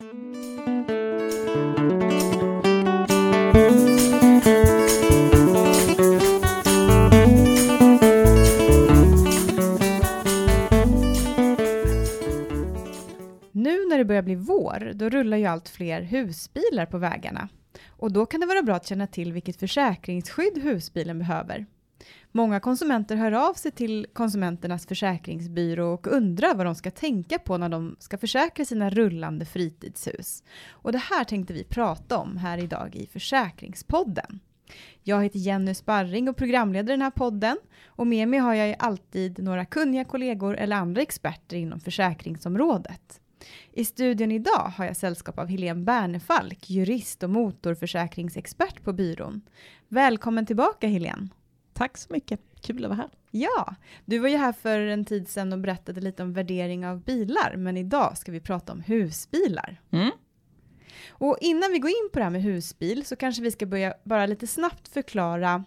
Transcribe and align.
Nu 0.00 0.04
när 13.88 13.98
det 13.98 14.04
börjar 14.04 14.22
bli 14.22 14.34
vår, 14.34 14.92
då 14.94 15.08
rullar 15.08 15.36
ju 15.36 15.46
allt 15.46 15.68
fler 15.68 16.02
husbilar 16.02 16.86
på 16.86 16.98
vägarna. 16.98 17.48
Och 17.88 18.12
då 18.12 18.26
kan 18.26 18.40
det 18.40 18.46
vara 18.46 18.62
bra 18.62 18.74
att 18.74 18.86
känna 18.86 19.06
till 19.06 19.32
vilket 19.32 19.56
försäkringsskydd 19.56 20.58
husbilen 20.62 21.18
behöver. 21.18 21.66
Många 22.32 22.60
konsumenter 22.60 23.16
hör 23.16 23.32
av 23.32 23.54
sig 23.54 23.70
till 23.70 24.06
Konsumenternas 24.12 24.86
försäkringsbyrå 24.86 25.94
och 25.94 26.06
undrar 26.06 26.54
vad 26.54 26.66
de 26.66 26.74
ska 26.74 26.90
tänka 26.90 27.38
på 27.38 27.58
när 27.58 27.68
de 27.68 27.96
ska 27.98 28.18
försäkra 28.18 28.64
sina 28.64 28.90
rullande 28.90 29.44
fritidshus. 29.44 30.42
Och 30.70 30.92
det 30.92 30.98
här 30.98 31.24
tänkte 31.24 31.52
vi 31.52 31.64
prata 31.64 32.18
om 32.18 32.36
här 32.36 32.58
idag 32.58 32.96
i 32.96 33.06
Försäkringspodden. 33.06 34.40
Jag 35.02 35.22
heter 35.22 35.38
Jenny 35.38 35.74
Sparring 35.74 36.28
och 36.28 36.36
programleder 36.36 36.92
den 36.92 37.02
här 37.02 37.10
podden 37.10 37.56
och 37.86 38.06
med 38.06 38.28
mig 38.28 38.38
har 38.40 38.54
jag 38.54 38.76
alltid 38.78 39.38
några 39.38 39.64
kunniga 39.64 40.04
kollegor 40.04 40.56
eller 40.56 40.76
andra 40.76 41.02
experter 41.02 41.56
inom 41.56 41.80
försäkringsområdet. 41.80 43.20
I 43.72 43.84
studion 43.84 44.32
idag 44.32 44.72
har 44.76 44.84
jag 44.84 44.96
sällskap 44.96 45.38
av 45.38 45.46
Helene 45.46 45.84
Bernefalk, 45.84 46.70
jurist 46.70 47.22
och 47.22 47.30
motorförsäkringsexpert 47.30 48.84
på 48.84 48.92
byrån. 48.92 49.40
Välkommen 49.88 50.46
tillbaka 50.46 50.88
Helene! 50.88 51.28
Tack 51.78 51.98
så 51.98 52.12
mycket, 52.12 52.40
kul 52.60 52.84
att 52.84 52.90
vara 52.90 52.96
här. 52.96 53.10
Ja, 53.30 53.74
du 54.04 54.18
var 54.18 54.28
ju 54.28 54.36
här 54.36 54.52
för 54.52 54.80
en 54.80 55.04
tid 55.04 55.28
sedan 55.28 55.52
och 55.52 55.58
berättade 55.58 56.00
lite 56.00 56.22
om 56.22 56.32
värdering 56.32 56.86
av 56.86 57.00
bilar, 57.00 57.54
men 57.56 57.76
idag 57.76 58.18
ska 58.18 58.32
vi 58.32 58.40
prata 58.40 58.72
om 58.72 58.80
husbilar. 58.80 59.80
Mm. 59.90 60.10
Och 61.08 61.38
innan 61.40 61.72
vi 61.72 61.78
går 61.78 61.90
in 61.90 62.08
på 62.12 62.18
det 62.18 62.24
här 62.24 62.30
med 62.30 62.42
husbil 62.42 63.04
så 63.04 63.16
kanske 63.16 63.42
vi 63.42 63.50
ska 63.50 63.66
börja 63.66 63.94
bara 64.04 64.26
lite 64.26 64.46
snabbt 64.46 64.88
förklara 64.88 65.64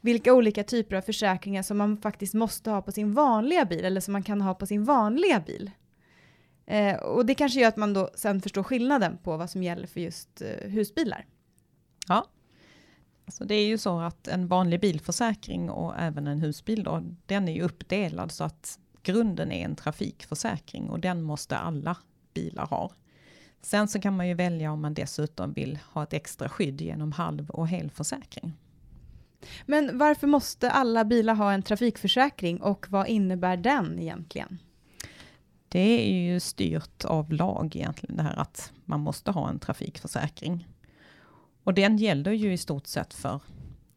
vilka 0.00 0.34
olika 0.34 0.64
typer 0.64 0.96
av 0.96 1.02
försäkringar 1.02 1.62
som 1.62 1.78
man 1.78 1.96
faktiskt 1.96 2.34
måste 2.34 2.70
ha 2.70 2.82
på 2.82 2.92
sin 2.92 3.12
vanliga 3.12 3.64
bil 3.64 3.84
eller 3.84 4.00
som 4.00 4.12
man 4.12 4.22
kan 4.22 4.40
ha 4.40 4.54
på 4.54 4.66
sin 4.66 4.84
vanliga 4.84 5.40
bil. 5.40 5.70
Eh, 6.66 6.96
och 6.96 7.26
det 7.26 7.34
kanske 7.34 7.60
gör 7.60 7.68
att 7.68 7.76
man 7.76 7.94
då 7.94 8.10
sen 8.14 8.42
förstår 8.42 8.62
skillnaden 8.62 9.18
på 9.18 9.36
vad 9.36 9.50
som 9.50 9.62
gäller 9.62 9.86
för 9.86 10.00
just 10.00 10.42
eh, 10.42 10.70
husbilar. 10.70 11.26
Ja, 12.08 12.26
alltså 13.30 13.44
det 13.44 13.54
är 13.54 13.66
ju 13.66 13.78
så 13.78 14.00
att 14.00 14.28
en 14.28 14.46
vanlig 14.46 14.80
bilförsäkring 14.80 15.70
och 15.70 15.94
även 15.98 16.26
en 16.26 16.40
husbil 16.40 16.82
då, 16.82 17.02
den 17.26 17.48
är 17.48 17.52
ju 17.52 17.62
uppdelad 17.62 18.32
så 18.32 18.44
att 18.44 18.78
grunden 19.02 19.52
är 19.52 19.64
en 19.64 19.76
trafikförsäkring 19.76 20.90
och 20.90 21.00
den 21.00 21.22
måste 21.22 21.56
alla 21.56 21.96
bilar 22.34 22.66
ha. 22.66 22.92
Sen 23.62 23.88
så 23.88 24.00
kan 24.00 24.16
man 24.16 24.28
ju 24.28 24.34
välja 24.34 24.72
om 24.72 24.80
man 24.80 24.94
dessutom 24.94 25.52
vill 25.52 25.78
ha 25.92 26.02
ett 26.02 26.12
extra 26.12 26.48
skydd 26.48 26.80
genom 26.80 27.12
halv 27.12 27.50
och 27.50 27.68
helförsäkring. 27.68 28.52
Men 29.66 29.98
varför 29.98 30.26
måste 30.26 30.70
alla 30.70 31.04
bilar 31.04 31.34
ha 31.34 31.52
en 31.52 31.62
trafikförsäkring 31.62 32.62
och 32.62 32.86
vad 32.88 33.08
innebär 33.08 33.56
den 33.56 33.98
egentligen? 33.98 34.58
Det 35.68 36.10
är 36.10 36.32
ju 36.32 36.40
styrt 36.40 37.04
av 37.04 37.32
lag 37.32 37.76
egentligen, 37.76 38.16
det 38.16 38.22
här 38.22 38.38
att 38.38 38.72
man 38.84 39.00
måste 39.00 39.30
ha 39.30 39.48
en 39.48 39.58
trafikförsäkring. 39.58 40.66
Och 41.64 41.74
den 41.74 41.96
gäller 41.96 42.32
ju 42.32 42.52
i 42.52 42.56
stort 42.56 42.86
sett 42.86 43.14
för 43.14 43.40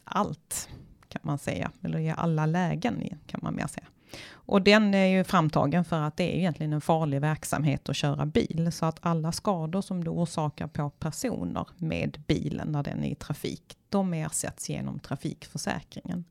allt, 0.03 0.69
kan 1.07 1.21
man 1.23 1.37
säga. 1.37 1.71
Eller 1.81 1.99
i 1.99 2.13
alla 2.17 2.45
lägen, 2.45 3.03
kan 3.27 3.39
man 3.43 3.55
mer 3.55 3.67
säga. 3.67 3.87
Och 4.31 4.61
den 4.61 4.93
är 4.93 5.05
ju 5.05 5.23
framtagen 5.23 5.85
för 5.85 6.01
att 6.01 6.17
det 6.17 6.35
är 6.35 6.37
egentligen 6.37 6.73
en 6.73 6.81
farlig 6.81 7.21
verksamhet 7.21 7.89
att 7.89 7.95
köra 7.95 8.25
bil. 8.25 8.71
Så 8.71 8.85
att 8.85 8.99
alla 9.01 9.31
skador 9.31 9.81
som 9.81 10.03
du 10.03 10.09
orsakar 10.09 10.67
på 10.67 10.89
personer 10.89 11.67
med 11.77 12.23
bilen 12.27 12.71
när 12.71 12.83
den 12.83 13.03
är 13.03 13.09
i 13.09 13.15
trafik, 13.15 13.77
de 13.89 14.13
ersätts 14.13 14.69
genom 14.69 14.99
trafikförsäkringen. 14.99 16.25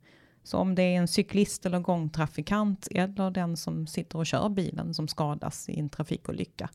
Så 0.44 0.58
om 0.58 0.74
det 0.74 0.82
är 0.82 0.98
en 0.98 1.08
cyklist 1.08 1.66
eller 1.66 1.78
gångtrafikant 1.78 2.88
eller 2.90 3.30
den 3.30 3.56
som 3.56 3.86
sitter 3.86 4.18
och 4.18 4.26
kör 4.26 4.48
bilen 4.48 4.94
som 4.94 5.08
skadas 5.08 5.68
i 5.68 5.78
en 5.80 5.88
trafikolycka, 5.88 6.68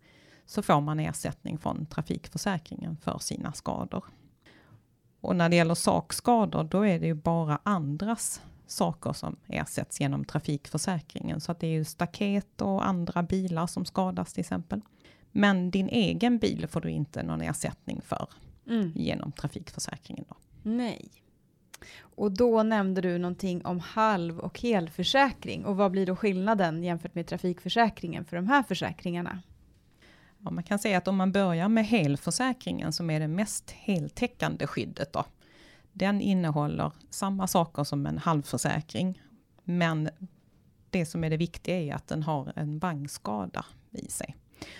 så 0.46 0.62
får 0.62 0.82
man 0.82 1.00
ersättning 1.00 1.58
från 1.58 1.86
trafikförsäkringen 1.86 2.98
för 2.98 3.20
sina 3.20 3.54
skador. 3.54 4.04
Och 5.28 5.36
när 5.36 5.50
det 5.50 5.56
gäller 5.56 5.76
sakskador, 5.76 6.64
då 6.64 6.86
är 6.86 7.00
det 7.00 7.06
ju 7.06 7.14
bara 7.14 7.60
andras 7.64 8.42
saker 8.68 9.14
som 9.14 9.36
ersätts 9.48 10.02
genom 10.02 10.26
trafikförsäkringen. 10.26 11.42
Så 11.42 11.52
att 11.52 11.60
det 11.60 11.68
är 11.68 11.72
ju 11.72 11.86
staket 11.86 12.62
och 12.62 12.88
andra 12.88 13.24
bilar 13.24 13.68
som 13.68 13.86
skadas 13.86 14.34
till 14.34 14.42
exempel. 14.42 14.82
Men 15.32 15.72
din 15.72 15.90
egen 15.90 16.38
bil 16.38 16.68
får 16.70 16.82
du 16.82 16.90
inte 16.90 17.24
någon 17.24 17.42
ersättning 17.42 18.02
för 18.02 18.28
mm. 18.68 18.92
genom 18.96 19.32
trafikförsäkringen. 19.32 20.26
Då. 20.30 20.36
Nej. 20.64 21.12
Och 22.00 22.32
då 22.32 22.64
nämnde 22.64 23.02
du 23.02 23.18
någonting 23.18 23.66
om 23.66 23.80
halv 23.80 24.40
och 24.40 24.60
helförsäkring. 24.60 25.66
Och 25.66 25.78
vad 25.78 25.92
blir 25.92 26.06
då 26.06 26.16
skillnaden 26.16 26.84
jämfört 26.84 27.16
med 27.16 27.28
trafikförsäkringen 27.28 28.26
för 28.26 28.36
de 28.36 28.48
här 28.48 28.64
försäkringarna? 28.64 29.42
Ja, 30.44 30.52
man 30.52 30.64
kan 30.64 30.80
säga 30.80 30.98
att 30.98 31.08
om 31.08 31.16
man 31.16 31.32
börjar 31.32 31.70
med 31.70 31.86
helförsäkringen 31.86 32.94
som 32.94 33.10
är 33.10 33.20
det 33.20 33.28
mest 33.28 33.72
heltäckande 33.72 34.68
skyddet 34.68 35.14
då. 35.14 35.26
Den 35.94 36.22
innehåller 36.22 36.92
samma 37.10 37.48
saker 37.48 37.84
som 37.84 38.06
en 38.06 38.18
halvförsäkring. 38.18 39.22
Men 39.64 40.10
det 40.90 41.06
som 41.06 41.24
är 41.24 41.30
det 41.30 41.38
viktiga 41.38 41.80
är 41.80 41.94
att 41.94 42.08
den 42.08 42.24
har 42.24 42.54
en 42.56 42.80
vagnskada 42.80 43.66
i 43.92 44.08
sig. 44.08 44.36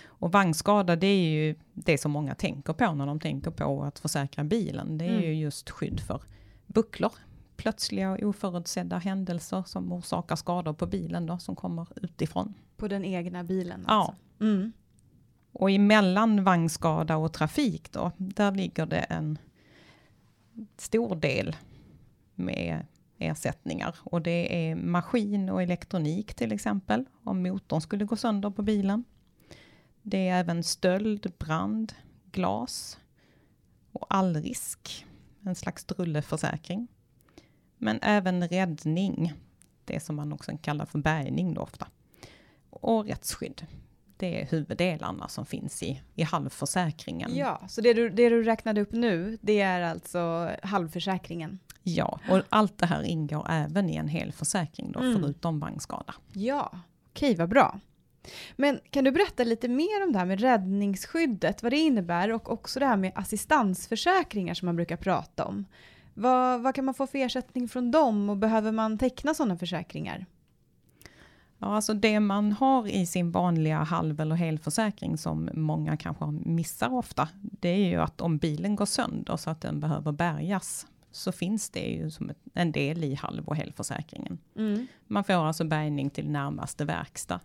Och 0.06 0.32
vagnskada 0.32 0.96
det 0.96 1.06
är 1.06 1.30
ju 1.30 1.54
det 1.74 1.98
som 1.98 2.12
många 2.12 2.34
tänker 2.34 2.72
på 2.72 2.94
när 2.94 3.06
de 3.06 3.20
tänker 3.20 3.50
på 3.50 3.82
att 3.82 3.98
försäkra 3.98 4.44
bilen. 4.44 4.98
Det 4.98 5.04
är 5.04 5.10
mm. 5.10 5.22
ju 5.22 5.34
just 5.34 5.70
skydd 5.70 6.00
för 6.00 6.22
bucklor. 6.66 7.12
Plötsliga 7.56 8.12
och 8.12 8.22
oförutsedda 8.22 8.98
händelser 8.98 9.62
som 9.66 9.92
orsakar 9.92 10.36
skador 10.36 10.72
på 10.72 10.86
bilen 10.86 11.26
då, 11.26 11.38
som 11.38 11.56
kommer 11.56 11.86
utifrån. 11.96 12.54
På 12.76 12.88
den 12.88 13.04
egna 13.04 13.44
bilen 13.44 13.86
alltså? 13.86 14.14
Ja. 14.38 14.46
Mm. 14.46 14.72
Och 15.58 15.70
emellan 15.70 16.44
vagnskada 16.44 17.16
och 17.16 17.32
trafik 17.32 17.92
då, 17.92 18.12
där 18.16 18.52
ligger 18.52 18.86
det 18.86 19.00
en 19.00 19.38
stor 20.76 21.16
del 21.16 21.56
med 22.34 22.86
ersättningar. 23.18 23.96
Och 24.02 24.22
det 24.22 24.70
är 24.70 24.74
maskin 24.74 25.50
och 25.50 25.62
elektronik 25.62 26.34
till 26.34 26.52
exempel, 26.52 27.04
om 27.24 27.42
motorn 27.42 27.80
skulle 27.80 28.04
gå 28.04 28.16
sönder 28.16 28.50
på 28.50 28.62
bilen. 28.62 29.04
Det 30.02 30.28
är 30.28 30.40
även 30.40 30.62
stöld, 30.62 31.32
brand, 31.38 31.92
glas 32.32 32.98
och 33.92 34.06
allrisk 34.14 35.06
en 35.44 35.54
slags 35.54 35.84
drulleförsäkring. 35.84 36.88
Men 37.78 37.98
även 38.02 38.48
räddning, 38.48 39.32
det 39.84 40.00
som 40.00 40.16
man 40.16 40.32
också 40.32 40.58
kallar 40.62 40.86
för 40.86 40.98
bärgning 40.98 41.54
då 41.54 41.60
ofta. 41.60 41.88
Och 42.70 43.06
rättsskydd. 43.06 43.66
Det 44.18 44.40
är 44.40 44.46
huvuddelarna 44.46 45.28
som 45.28 45.46
finns 45.46 45.82
i, 45.82 46.02
i 46.14 46.22
halvförsäkringen. 46.22 47.36
Ja, 47.36 47.60
så 47.68 47.80
det 47.80 47.94
du, 47.94 48.08
det 48.08 48.28
du 48.28 48.42
räknade 48.42 48.80
upp 48.80 48.92
nu, 48.92 49.38
det 49.40 49.60
är 49.60 49.80
alltså 49.80 50.50
halvförsäkringen? 50.62 51.58
Ja, 51.82 52.20
och 52.30 52.42
allt 52.48 52.78
det 52.78 52.86
här 52.86 53.02
ingår 53.02 53.46
även 53.50 53.90
i 53.90 53.96
en 53.96 54.08
hel 54.08 54.32
försäkring 54.32 54.92
då, 54.92 55.00
mm. 55.00 55.20
förutom 55.20 55.60
vagnskada. 55.60 56.14
Ja, 56.32 56.70
okej, 57.10 57.34
vad 57.34 57.48
bra. 57.48 57.80
Men 58.56 58.80
kan 58.90 59.04
du 59.04 59.10
berätta 59.10 59.44
lite 59.44 59.68
mer 59.68 60.02
om 60.06 60.12
det 60.12 60.18
här 60.18 60.26
med 60.26 60.40
räddningsskyddet, 60.40 61.62
vad 61.62 61.72
det 61.72 61.76
innebär 61.76 62.32
och 62.32 62.52
också 62.52 62.80
det 62.80 62.86
här 62.86 62.96
med 62.96 63.12
assistansförsäkringar 63.14 64.54
som 64.54 64.66
man 64.66 64.76
brukar 64.76 64.96
prata 64.96 65.44
om. 65.44 65.64
Vad, 66.14 66.60
vad 66.60 66.74
kan 66.74 66.84
man 66.84 66.94
få 66.94 67.06
för 67.06 67.18
ersättning 67.18 67.68
från 67.68 67.90
dem 67.90 68.30
och 68.30 68.36
behöver 68.36 68.72
man 68.72 68.98
teckna 68.98 69.34
sådana 69.34 69.56
försäkringar? 69.56 70.26
Ja, 71.58 71.66
alltså 71.66 71.94
det 71.94 72.20
man 72.20 72.52
har 72.52 72.86
i 72.88 73.06
sin 73.06 73.30
vanliga 73.30 73.82
halv 73.82 74.20
eller 74.20 74.34
helförsäkring 74.34 75.18
som 75.18 75.50
många 75.54 75.96
kanske 75.96 76.26
missar 76.26 76.94
ofta, 76.94 77.28
det 77.40 77.68
är 77.68 77.88
ju 77.88 77.96
att 77.96 78.20
om 78.20 78.38
bilen 78.38 78.76
går 78.76 78.86
sönder 78.86 79.36
så 79.36 79.50
att 79.50 79.60
den 79.60 79.80
behöver 79.80 80.12
bärgas, 80.12 80.86
så 81.10 81.32
finns 81.32 81.70
det 81.70 81.80
ju 81.80 82.10
som 82.10 82.30
en 82.54 82.72
del 82.72 83.04
i 83.04 83.14
halv 83.14 83.48
och 83.48 83.56
helförsäkringen. 83.56 84.38
Mm. 84.56 84.86
Man 85.06 85.24
får 85.24 85.34
alltså 85.34 85.64
bärgning 85.64 86.10
till 86.10 86.30
närmaste 86.30 86.84
verkstad. 86.84 87.40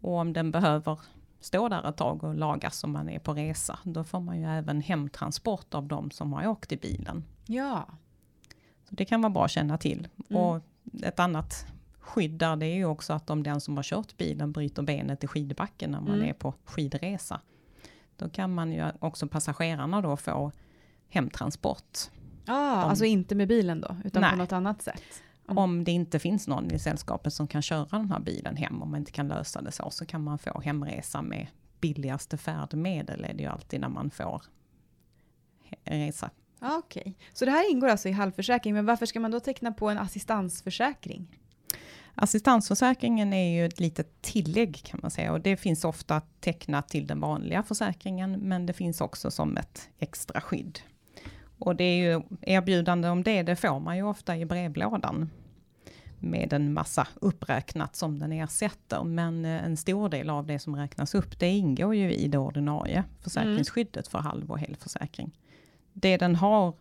Och 0.00 0.14
om 0.14 0.32
den 0.32 0.50
behöver 0.50 1.00
stå 1.40 1.68
där 1.68 1.88
ett 1.88 1.96
tag 1.96 2.24
och 2.24 2.34
lagas 2.34 2.84
om 2.84 2.92
man 2.92 3.08
är 3.08 3.18
på 3.18 3.34
resa, 3.34 3.78
då 3.82 4.04
får 4.04 4.20
man 4.20 4.40
ju 4.40 4.46
även 4.46 4.80
hemtransport 4.80 5.74
av 5.74 5.86
de 5.86 6.10
som 6.10 6.32
har 6.32 6.46
åkt 6.46 6.72
i 6.72 6.76
bilen. 6.76 7.24
Ja. 7.46 7.86
Så 8.88 8.94
det 8.94 9.04
kan 9.04 9.22
vara 9.22 9.30
bra 9.30 9.44
att 9.44 9.50
känna 9.50 9.78
till. 9.78 10.08
Mm. 10.30 10.42
Och 10.42 10.62
ett 11.02 11.20
annat 11.20 11.66
skydd 12.06 12.30
där 12.30 12.56
det 12.56 12.66
är 12.66 12.74
ju 12.74 12.84
också 12.84 13.12
att 13.12 13.30
om 13.30 13.42
den 13.42 13.60
som 13.60 13.76
har 13.76 13.82
kört 13.82 14.16
bilen 14.16 14.52
bryter 14.52 14.82
benet 14.82 15.24
i 15.24 15.26
skidbacken 15.26 15.90
när 15.90 16.00
man 16.00 16.14
mm. 16.14 16.28
är 16.28 16.32
på 16.32 16.54
skidresa, 16.64 17.40
då 18.16 18.28
kan 18.28 18.54
man 18.54 18.72
ju 18.72 18.84
också 18.98 19.28
passagerarna 19.28 20.00
då 20.00 20.16
få 20.16 20.52
hemtransport. 21.08 21.98
Ah, 22.46 22.84
om, 22.84 22.90
alltså 22.90 23.04
inte 23.04 23.34
med 23.34 23.48
bilen 23.48 23.80
då, 23.80 23.96
utan 24.04 24.22
nej. 24.22 24.30
på 24.30 24.36
något 24.36 24.52
annat 24.52 24.82
sätt? 24.82 25.02
Mm. 25.44 25.58
Om 25.58 25.84
det 25.84 25.92
inte 25.92 26.18
finns 26.18 26.48
någon 26.48 26.70
i 26.70 26.78
sällskapet 26.78 27.32
som 27.32 27.48
kan 27.48 27.62
köra 27.62 27.86
den 27.90 28.10
här 28.10 28.20
bilen 28.20 28.56
hem, 28.56 28.82
om 28.82 28.90
man 28.90 29.00
inte 29.00 29.12
kan 29.12 29.28
lösa 29.28 29.62
det 29.62 29.72
så, 29.72 29.90
så 29.90 30.06
kan 30.06 30.24
man 30.24 30.38
få 30.38 30.60
hemresa 30.60 31.22
med 31.22 31.46
billigaste 31.80 32.36
färdmedel 32.36 33.24
är 33.24 33.34
det 33.34 33.42
ju 33.42 33.48
alltid 33.48 33.80
när 33.80 33.88
man 33.88 34.10
får 34.10 34.42
resa. 35.84 36.30
Ja, 36.60 36.78
Okej, 36.78 37.18
så 37.32 37.44
det 37.44 37.50
här 37.50 37.70
ingår 37.70 37.88
alltså 37.88 38.08
i 38.08 38.12
halvförsäkring, 38.12 38.74
men 38.74 38.86
varför 38.86 39.06
ska 39.06 39.20
man 39.20 39.30
då 39.30 39.40
teckna 39.40 39.72
på 39.72 39.88
en 39.88 39.98
assistansförsäkring? 39.98 41.38
Assistansförsäkringen 42.18 43.32
är 43.32 43.56
ju 43.56 43.66
ett 43.66 43.80
litet 43.80 44.22
tillägg 44.22 44.82
kan 44.84 45.00
man 45.02 45.10
säga 45.10 45.32
och 45.32 45.40
det 45.40 45.56
finns 45.56 45.84
ofta 45.84 46.22
tecknat 46.40 46.88
till 46.88 47.06
den 47.06 47.20
vanliga 47.20 47.62
försäkringen 47.62 48.32
men 48.32 48.66
det 48.66 48.72
finns 48.72 49.00
också 49.00 49.30
som 49.30 49.56
ett 49.56 49.88
extra 49.98 50.40
skydd. 50.40 50.80
Och 51.58 51.76
det 51.76 51.84
är 51.84 51.96
ju 51.96 52.22
erbjudande 52.40 53.08
om 53.08 53.22
det, 53.22 53.42
det 53.42 53.56
får 53.56 53.80
man 53.80 53.96
ju 53.96 54.02
ofta 54.02 54.36
i 54.36 54.46
brevlådan 54.46 55.30
med 56.18 56.52
en 56.52 56.72
massa 56.72 57.08
uppräknat 57.14 57.96
som 57.96 58.18
den 58.18 58.32
ersätter. 58.32 59.04
Men 59.04 59.44
eh, 59.44 59.64
en 59.64 59.76
stor 59.76 60.08
del 60.08 60.30
av 60.30 60.46
det 60.46 60.58
som 60.58 60.76
räknas 60.76 61.14
upp, 61.14 61.38
det 61.38 61.48
ingår 61.48 61.94
ju 61.94 62.12
i 62.12 62.28
det 62.28 62.38
ordinarie 62.38 63.04
försäkringsskyddet 63.20 64.08
för 64.08 64.18
halv 64.18 64.50
och 64.50 64.58
helförsäkring. 64.58 65.38
Det 65.92 66.16
den 66.16 66.36
har, 66.36 66.74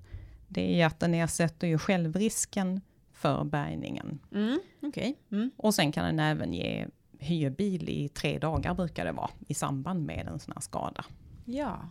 det 0.47 0.81
är 0.81 0.85
att 0.85 0.99
den 0.99 1.13
ersätter 1.13 1.67
ju 1.67 1.77
självrisken 1.77 2.81
för 3.25 3.43
bärgningen. 3.43 4.19
Mm, 4.31 4.59
Okej. 4.81 5.17
Mm. 5.31 5.51
Och 5.57 5.75
sen 5.75 5.91
kan 5.91 6.05
den 6.05 6.19
även 6.19 6.53
ge 6.53 6.87
hyrbil 7.19 7.89
i 7.89 8.09
tre 8.09 8.39
dagar 8.39 8.73
brukar 8.73 9.05
det 9.05 9.11
vara 9.11 9.29
i 9.47 9.53
samband 9.53 10.05
med 10.05 10.27
en 10.27 10.39
sån 10.39 10.53
här 10.55 10.61
skada. 10.61 11.05
Ja. 11.45 11.89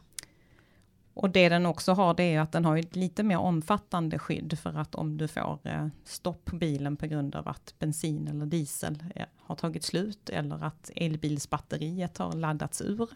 Och 1.14 1.31
det 1.31 1.48
den 1.48 1.66
också 1.66 1.92
har 1.92 2.14
det 2.14 2.22
är 2.34 2.40
att 2.40 2.52
den 2.52 2.64
har 2.64 2.76
ett 2.76 2.96
lite 2.96 3.22
mer 3.22 3.36
omfattande 3.38 4.19
skydd 4.19 4.58
för 4.58 4.78
att 4.78 4.94
om 4.94 5.16
du 5.19 5.28
får 5.28 5.58
eh, 5.64 5.86
stopp 6.04 6.44
på 6.44 6.56
bilen 6.56 6.96
på 6.96 7.06
grund 7.06 7.36
av 7.36 7.48
att 7.48 7.75
bensin 7.78 8.28
eller 8.28 8.46
diesel 8.46 9.04
eh, 9.14 9.26
har 9.36 9.54
tagit 9.56 9.84
slut 9.84 10.28
eller 10.28 10.64
att 10.64 10.90
elbilsbatteriet 10.96 12.19
har 12.19 12.32
laddats 12.32 12.81
ur. 12.82 13.08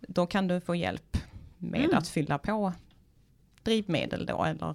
Då 0.00 0.26
kan 0.26 0.48
du 0.48 0.60
få 0.60 0.74
hjälp 0.74 1.16
med 1.58 1.84
Mm. 1.84 1.98
att 1.98 2.08
fylla 2.08 2.38
på 2.38 2.72
drivmedel 3.62 4.26
då 4.26 4.44
eller 4.44 4.74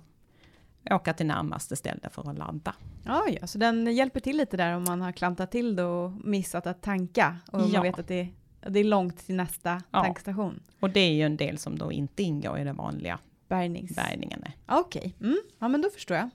åka 0.91 1.13
till 1.13 1.25
närmaste 1.25 1.75
ställe 1.75 2.09
för 2.09 2.29
att 2.29 2.37
ladda. 2.37 2.75
Ja, 3.05 3.25
ja, 3.41 3.47
så 3.47 3.57
den 3.57 3.95
hjälper 3.95 4.19
till 4.19 4.37
lite 4.37 4.57
där 4.57 4.75
om 4.75 4.83
man 4.83 5.01
har 5.01 5.11
klantat 5.11 5.51
till 5.51 5.75
det 5.75 5.83
och 5.83 6.11
missat 6.11 6.67
att 6.67 6.81
tanka. 6.81 7.37
Och 7.51 7.61
Ja. 7.61 7.67
man 7.67 7.81
vet 7.81 7.99
att 7.99 8.07
det, 8.07 8.27
det 8.67 8.79
är 8.79 8.83
långt 8.83 9.25
till 9.25 9.35
nästa 9.35 9.81
Ja. 9.91 10.03
tankstation. 10.03 10.59
Och 10.79 10.89
det 10.89 10.99
är 10.99 11.13
ju 11.13 11.21
en 11.21 11.37
del 11.37 11.57
som 11.57 11.77
då 11.77 11.91
inte 11.91 12.23
ingår 12.23 12.59
i 12.59 12.63
den 12.63 12.75
vanliga 12.75 13.19
Bärgnings... 13.47 13.95
bärgningen. 13.95 14.43
Okej, 14.67 15.15
mm. 15.19 15.37
ja 15.59 15.67
men 15.67 15.81
då 15.81 15.89
förstår 15.89 16.17
jag. 16.17 16.29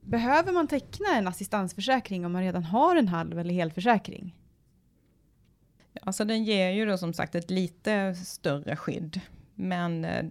Behöver 0.00 0.52
man 0.52 0.66
teckna 0.68 1.06
en 1.16 1.28
assistansförsäkring 1.28 2.26
om 2.26 2.32
man 2.32 2.42
redan 2.42 2.64
har 2.64 2.96
en 2.96 3.08
halv 3.08 3.38
eller 3.38 3.54
helförsäkring? 3.54 4.36
Alltså 6.02 6.24
den 6.24 6.44
ger 6.44 6.70
ju 6.70 6.86
då 6.86 6.98
som 6.98 7.12
sagt 7.12 7.34
ett 7.34 7.50
lite 7.50 8.14
större 8.14 8.76
skydd. 8.76 9.20
Men 9.54 10.04
eh, 10.04 10.26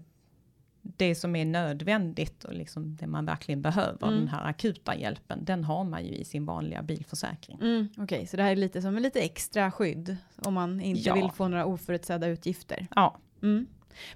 det 0.81 1.15
som 1.15 1.35
är 1.35 1.45
nödvändigt 1.45 2.43
och 2.43 2.53
liksom 2.53 2.95
det 2.95 3.07
man 3.07 3.25
verkligen 3.25 3.61
behöver, 3.61 4.07
Mm. 4.07 4.19
den 4.19 4.27
här 4.27 4.45
akuta 4.49 4.95
hjälpen, 4.95 5.45
den 5.45 5.63
har 5.63 5.83
man 5.83 6.05
ju 6.05 6.11
i 6.15 6.25
sin 6.25 6.45
vanliga 6.45 6.81
bilförsäkring. 6.81 7.57
Mm. 7.61 7.87
Okej, 7.97 8.27
så 8.27 8.37
det 8.37 8.43
här 8.43 8.51
är 8.51 8.55
lite 8.55 8.81
som 8.81 8.97
en 8.97 9.03
lite 9.03 9.19
extra 9.21 9.71
skydd 9.71 10.17
om 10.35 10.53
man 10.53 10.81
inte 10.81 11.01
Ja. 11.09 11.13
vill 11.15 11.31
få 11.31 11.47
några 11.47 11.65
oförutsedda 11.65 12.27
utgifter. 12.27 12.87
Ja, 12.95 13.17
Mm. 13.41 13.65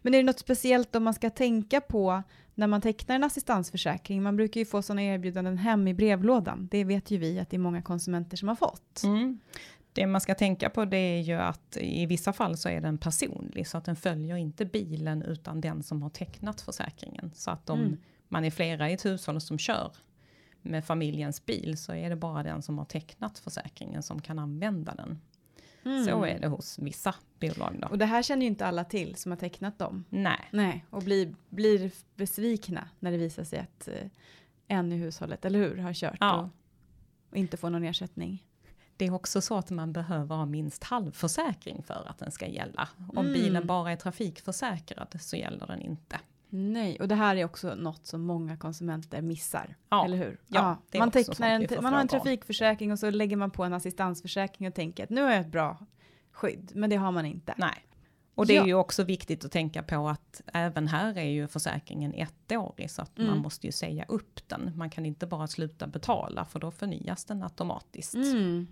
Men 0.02 0.14
är 0.14 0.18
det 0.18 0.24
något 0.24 0.40
speciellt 0.40 0.96
om 0.96 1.04
man 1.04 1.14
ska 1.14 1.30
tänka 1.30 1.82
på 1.82 2.24
när 2.56 2.68
man 2.68 2.82
tecknar 2.82 3.16
en 3.16 3.24
assistansförsäkring? 3.24 4.24
Man 4.24 4.36
brukar 4.36 4.60
ju 4.60 4.66
få 4.66 4.82
sådana 4.82 5.04
erbjudanden 5.04 5.58
hem 5.58 5.88
i 5.88 5.94
brevlådan. 5.94 6.68
Det 6.72 6.84
vet 6.84 7.12
ju 7.12 7.18
vi 7.18 7.40
att 7.40 7.50
det 7.50 7.58
är 7.58 7.60
många 7.60 7.82
konsumenter 7.82 8.38
som 8.38 8.48
har 8.48 8.56
fått. 8.56 9.02
mm. 9.04 9.40
Det 9.94 10.08
man 10.08 10.22
ska 10.22 10.36
tänka 10.36 10.70
på 10.70 10.86
det 10.86 10.98
är 10.98 11.22
ju 11.22 11.34
att 11.34 11.78
i 11.82 12.06
vissa 12.06 12.34
fall 12.34 12.58
så 12.58 12.70
är 12.70 12.82
den 12.82 12.98
personlig, 12.98 13.68
så 13.68 13.78
att 13.78 13.86
den 13.86 13.96
följer 13.96 14.36
inte 14.36 14.66
bilen 14.66 15.22
utan 15.22 15.62
den 15.62 15.84
som 15.84 16.02
har 16.02 16.10
tecknat 16.10 16.62
försäkringen. 16.62 17.32
Så 17.36 17.52
att 17.52 17.70
om 17.70 17.80
Mm. 17.80 17.98
man 18.28 18.46
är 18.46 18.52
flera 18.52 18.90
i 18.90 18.94
ett 18.94 19.06
hushåll 19.06 19.42
som 19.42 19.58
kör 19.58 19.92
med 20.62 20.86
familjens 20.86 21.46
bil 21.46 21.78
så 21.78 21.94
är 21.94 22.10
det 22.10 22.16
bara 22.16 22.44
den 22.44 22.62
som 22.62 22.78
har 22.78 22.86
tecknat 22.86 23.40
försäkringen 23.40 24.04
som 24.04 24.22
kan 24.22 24.40
använda 24.40 24.96
den. 24.96 25.22
Mm. 25.86 26.06
Så 26.06 26.24
är 26.26 26.40
det 26.40 26.48
hos 26.48 26.80
vissa 26.80 27.16
bolag 27.40 27.78
då. 27.82 27.88
Och 27.88 27.98
det 27.98 28.06
här 28.06 28.24
känner 28.24 28.42
ju 28.42 28.48
inte 28.48 28.66
alla 28.66 28.84
till 28.84 29.16
som 29.16 29.32
har 29.32 29.38
tecknat 29.38 29.80
dem. 29.80 30.04
Nej, 30.10 30.40
Nej, 30.52 30.86
och 30.90 31.02
blir, 31.02 31.36
blir 31.50 31.92
besvikna 32.16 32.90
när 33.00 33.12
det 33.12 33.18
visar 33.18 33.44
sig 33.44 33.60
att 33.60 33.88
eh, 33.88 33.94
en 34.68 34.92
i 34.92 34.96
hushållet, 34.96 35.46
eller 35.46 35.60
hur, 35.60 35.78
har 35.78 35.94
kört 35.94 36.18
Ja. 36.20 36.36
och, 36.42 36.50
och 37.32 37.38
inte 37.38 37.58
får 37.58 37.70
någon 37.70 37.84
ersättning. 37.84 38.46
Det 38.98 39.06
är 39.06 39.14
också 39.14 39.42
så 39.42 39.58
att 39.58 39.70
man 39.72 39.94
behöver 39.94 40.36
ha 40.36 40.46
minst 40.46 40.84
halvförsäkring 40.84 41.84
för 41.84 42.08
att 42.10 42.18
den 42.20 42.32
ska 42.32 42.48
gälla. 42.48 42.90
Om 43.14 43.18
Mm. 43.18 43.34
bilen 43.34 43.68
bara 43.68 43.92
är 43.92 43.96
trafikförsäkrad 43.96 45.18
så 45.22 45.36
gäller 45.36 45.68
den 45.68 45.82
inte. 45.82 46.20
Nej, 46.50 46.98
och 47.00 47.08
det 47.08 47.16
här 47.16 47.36
är 47.36 47.46
också 47.46 47.76
något 47.76 48.08
som 48.08 48.22
många 48.22 48.58
konsumenter 48.58 49.22
missar. 49.22 49.76
Ja. 49.90 50.06
Eller 50.06 50.18
hur? 50.18 50.40
Ja, 50.48 50.78
är 50.92 51.00
man, 51.00 51.12
tecknar 51.12 51.50
en, 51.50 51.68
man 51.84 51.94
har 51.94 52.02
en 52.02 52.08
trafikförsäkring 52.08 52.92
och 52.92 53.00
så 53.00 53.10
lägger 53.10 53.38
man 53.38 53.52
på 53.52 53.64
en 53.64 53.74
assistansförsäkring 53.74 54.68
och 54.68 54.74
tänker 54.74 55.04
att 55.04 55.10
nu 55.10 55.22
har 55.22 55.32
jag 55.32 55.40
ett 55.40 55.52
bra 55.52 55.78
skydd, 56.32 56.72
men 56.76 56.90
det 56.90 56.96
har 56.96 57.12
man 57.12 57.26
inte. 57.26 57.54
Nej. 57.58 57.86
Och 58.36 58.46
det 58.48 58.54
Ja. 58.54 58.62
är 58.64 58.68
ju 58.68 58.74
också 58.74 59.04
viktigt 59.04 59.46
att 59.46 59.52
tänka 59.52 59.84
på 59.84 60.10
att 60.10 60.42
även 60.54 60.88
här 60.88 61.18
är 61.18 61.24
ju 61.30 61.48
försäkringen 61.48 62.14
ettårig 62.14 62.92
så 62.92 63.02
att 63.02 63.18
Mm. 63.20 63.32
man 63.32 63.40
måste 63.42 63.66
ju 63.68 63.72
säga 63.72 64.06
upp 64.08 64.48
den. 64.50 64.72
Man 64.78 64.90
kan 64.90 65.06
inte 65.06 65.28
bara 65.28 65.48
sluta 65.48 65.88
betala 65.88 66.46
för 66.46 66.60
då 66.60 66.72
förnyas 66.72 67.26
den 67.26 67.44
automatiskt. 67.44 68.14
Mm. 68.16 68.68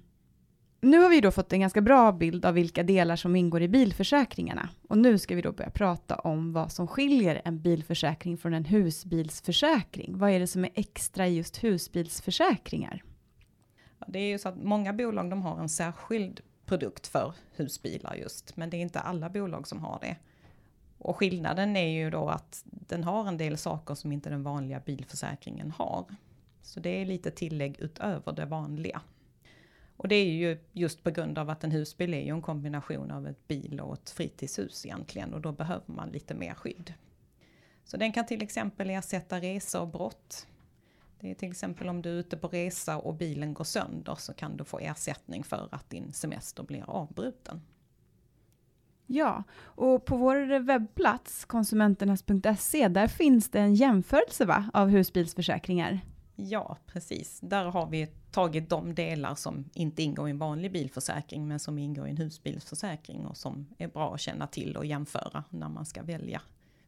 Nu 0.84 1.00
har 1.00 1.10
vi 1.10 1.22
då 1.22 1.32
fått 1.32 1.54
en 1.54 1.60
ganska 1.60 1.82
bra 1.82 2.12
bild 2.12 2.46
av 2.46 2.54
vilka 2.54 2.84
delar 2.84 3.16
som 3.16 3.36
ingår 3.36 3.62
i 3.62 3.68
bilförsäkringarna. 3.68 4.70
Och 4.88 4.98
nu 4.98 5.18
ska 5.18 5.36
vi 5.36 5.42
då 5.42 5.52
börja 5.52 5.70
prata 5.70 6.16
om 6.16 6.54
vad 6.54 6.72
som 6.72 6.88
skiljer 6.88 7.42
en 7.46 7.62
bilförsäkring 7.62 8.38
från 8.38 8.54
en 8.54 8.66
husbilsförsäkring. 8.66 10.18
Vad 10.18 10.32
är 10.32 10.40
det 10.40 10.48
som 10.48 10.64
är 10.64 10.72
extra 10.74 11.28
i 11.28 11.36
just 11.36 11.64
husbilsförsäkringar? 11.64 13.04
Det 14.08 14.20
är 14.20 14.30
ju 14.30 14.40
så 14.40 14.50
att 14.50 14.64
många 14.64 14.94
bolag 14.94 15.30
de 15.30 15.42
har 15.42 15.60
en 15.60 15.70
särskild 15.70 16.42
produkt 16.66 17.08
för 17.08 17.34
husbilar 17.56 18.16
just, 18.16 18.58
men 18.58 18.70
det 18.70 18.78
är 18.78 18.82
inte 18.82 19.00
alla 19.00 19.30
bolag 19.30 19.68
som 19.68 19.80
har 19.80 20.00
det. 20.02 20.16
Och 20.98 21.18
skillnaden 21.18 21.76
är 21.76 21.90
ju 21.90 22.10
då 22.10 22.30
att 22.30 22.64
den 22.66 23.04
har 23.04 23.28
en 23.28 23.38
del 23.38 23.58
saker 23.58 23.96
som 23.96 24.12
inte 24.12 24.30
den 24.30 24.44
vanliga 24.44 24.80
bilförsäkringen 24.80 25.72
har. 25.72 26.06
Så 26.62 26.80
det 26.80 26.90
är 26.90 27.06
lite 27.06 27.32
tillägg 27.32 27.80
utöver 27.80 28.32
det 28.32 28.46
vanliga. 28.46 29.02
Och 30.02 30.08
det 30.08 30.16
är 30.16 30.32
ju 30.32 30.58
just 30.72 31.04
på 31.04 31.12
grund 31.12 31.38
av 31.38 31.50
att 31.50 31.64
en 31.64 31.72
husbil 31.72 32.14
är 32.14 32.22
ju 32.22 32.30
en 32.30 32.42
kombination 32.42 33.12
av 33.12 33.28
ett 33.28 33.48
bil 33.48 33.80
och 33.80 33.94
ett 33.94 34.10
fritidshus 34.10 34.86
egentligen 34.86 35.34
och 35.34 35.42
då 35.42 35.52
behöver 35.52 35.84
man 35.86 36.10
lite 36.10 36.34
mer 36.34 36.54
skydd. 36.54 36.94
Så 37.84 37.98
den 37.98 38.12
kan 38.12 38.26
till 38.26 38.44
exempel 38.44 38.90
ersätta 38.90 39.40
resor 39.40 39.82
och 39.82 39.88
brott. 39.88 40.48
Det 41.20 41.32
är 41.32 41.36
till 41.36 41.52
exempel 41.52 41.90
om 41.90 42.02
du 42.02 42.10
är 42.10 42.14
ute 42.14 42.38
på 42.38 42.48
resa 42.48 42.98
och 42.98 43.14
bilen 43.14 43.54
går 43.54 43.64
sönder 43.64 44.16
så 44.16 44.34
kan 44.34 44.58
du 44.58 44.64
få 44.64 44.80
ersättning 44.80 45.44
för 45.44 45.68
att 45.72 45.90
din 45.90 46.14
semester 46.14 46.64
blir 46.64 46.90
avbruten. 46.90 47.62
Ja, 49.06 49.44
och 49.60 50.06
på 50.06 50.18
vår 50.18 50.60
webbplats 50.60 51.46
konsumenternas.se 51.46 52.88
där 52.88 53.08
finns 53.08 53.52
det 53.52 53.60
en 53.60 53.76
jämförelse 53.76 54.46
va, 54.46 54.70
av 54.74 54.90
husbilsförsäkringar. 54.90 56.00
Ja, 56.50 56.78
precis. 56.88 57.40
Där 57.40 57.66
har 57.66 57.88
vi 57.88 58.08
tagit 58.32 58.70
de 58.70 58.96
delar 58.96 59.36
som 59.36 59.70
inte 59.74 60.04
ingår 60.04 60.28
i 60.28 60.32
en 60.32 60.38
vanlig 60.38 60.72
bilförsäkring 60.72 61.48
men 61.48 61.60
som 61.60 61.78
ingår 61.78 62.08
i 62.08 62.10
en 62.10 62.18
husbilsförsäkring 62.18 63.26
och 63.26 63.38
som 63.38 63.68
är 63.78 63.88
bra 63.88 64.14
att 64.14 64.22
känna 64.22 64.48
till 64.48 64.78
och 64.78 64.86
jämföra 64.86 65.44
när 65.50 65.70
man 65.70 65.86
ska 65.86 66.04
välja 66.04 66.42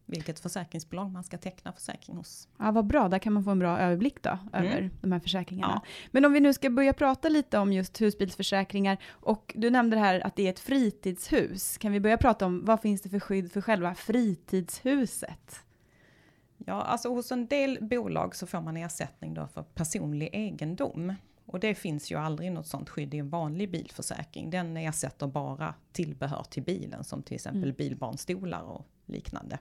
vilket 0.06 0.40
försäkringsbolag 0.40 1.12
man 1.12 1.24
ska 1.24 1.38
teckna 1.38 1.72
försäkring 1.72 2.16
hos. 2.18 2.48
Ja, 2.58 2.72
vad 2.72 2.86
bra, 2.86 3.10
där 3.10 3.20
kan 3.20 3.34
man 3.34 3.44
få 3.44 3.50
en 3.52 3.60
bra 3.60 3.80
överblick 3.80 4.24
då 4.24 4.38
över 4.54 4.78
Mm. 4.78 4.90
de 5.02 5.12
här 5.12 5.20
försäkringarna. 5.20 5.82
Ja. 5.84 5.90
Men 6.12 6.26
om 6.26 6.34
vi 6.34 6.40
nu 6.40 6.54
ska 6.54 6.70
börja 6.70 6.94
prata 6.94 7.30
lite 7.30 7.58
om 7.60 7.74
just 7.74 8.02
husbilsförsäkringar 8.02 8.98
och 9.10 9.54
du 9.56 9.70
nämnde 9.70 9.96
det 9.96 10.00
här 10.00 10.28
att 10.28 10.36
det 10.36 10.48
är 10.48 10.50
ett 10.50 10.60
fritidshus. 10.60 11.78
Kan 11.78 11.92
vi 11.92 12.00
börja 12.00 12.18
prata 12.18 12.46
om 12.46 12.66
vad 12.66 12.82
finns 12.82 13.02
det 13.02 13.10
för 13.10 13.20
skydd 13.20 13.52
för 13.52 13.62
själva 13.62 13.96
fritidshuset? 13.96 15.64
Ja, 16.66 16.74
alltså 16.82 17.10
hos 17.10 17.32
en 17.32 17.48
del 17.48 17.78
bolag 17.82 18.36
så 18.36 18.48
får 18.48 18.62
man 18.62 18.78
ersättning 18.78 19.34
då 19.34 19.48
för 19.48 19.64
personlig 19.64 20.30
egendom. 20.34 21.14
Och 21.46 21.60
det 21.60 21.76
finns 21.76 22.12
ju 22.12 22.16
aldrig 22.16 22.52
något 22.52 22.68
sånt 22.68 22.90
skydd 22.90 23.14
i 23.14 23.18
en 23.18 23.30
vanlig 23.30 23.72
bilförsäkring. 23.72 24.50
Den 24.50 24.78
ersätter 24.78 25.28
bara 25.28 25.74
tillbehör 25.92 26.44
till 26.50 26.64
bilen 26.64 27.04
som 27.04 27.24
till 27.24 27.36
exempel 27.36 27.64
Mm. 27.64 27.76
bilbarnstolar 27.76 28.62
och 28.62 28.86
liknande. 29.06 29.60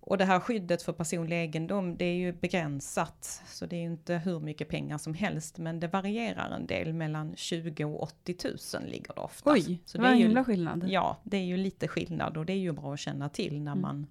Och 0.00 0.18
det 0.18 0.24
här 0.24 0.40
skyddet 0.40 0.82
för 0.82 0.92
personlig 0.92 1.36
egendom 1.42 1.96
det 1.96 2.04
är 2.04 2.14
ju 2.16 2.32
begränsat. 2.32 3.42
Så 3.46 3.66
det 3.66 3.76
är 3.76 3.80
ju 3.80 3.86
inte 3.86 4.14
hur 4.14 4.40
mycket 4.40 4.68
pengar 4.68 4.98
som 4.98 5.14
helst 5.14 5.58
men 5.58 5.80
det 5.80 5.88
varierar 5.88 6.50
en 6.50 6.66
del. 6.66 6.92
Mellan 6.92 7.32
20 7.36 7.84
och 7.84 8.02
80 8.02 8.36
000 8.78 8.86
ligger 8.88 9.14
det 9.14 9.20
ofta. 9.20 9.52
Oj, 9.52 9.80
så 9.84 9.98
det 9.98 10.02
var 10.02 10.08
är 10.10 10.12
en 10.14 10.18
himla 10.18 10.44
skillnad. 10.44 10.84
Ja, 10.88 11.16
det 11.22 11.36
är 11.36 11.44
ju 11.44 11.56
lite 11.56 11.88
skillnad 11.88 12.36
och 12.36 12.46
det 12.46 12.52
är 12.52 12.56
ju 12.58 12.72
bra 12.72 12.94
att 12.94 13.00
känna 13.00 13.28
till 13.28 13.60
när 13.62 13.72
Mm. 13.72 13.82
man 13.82 14.06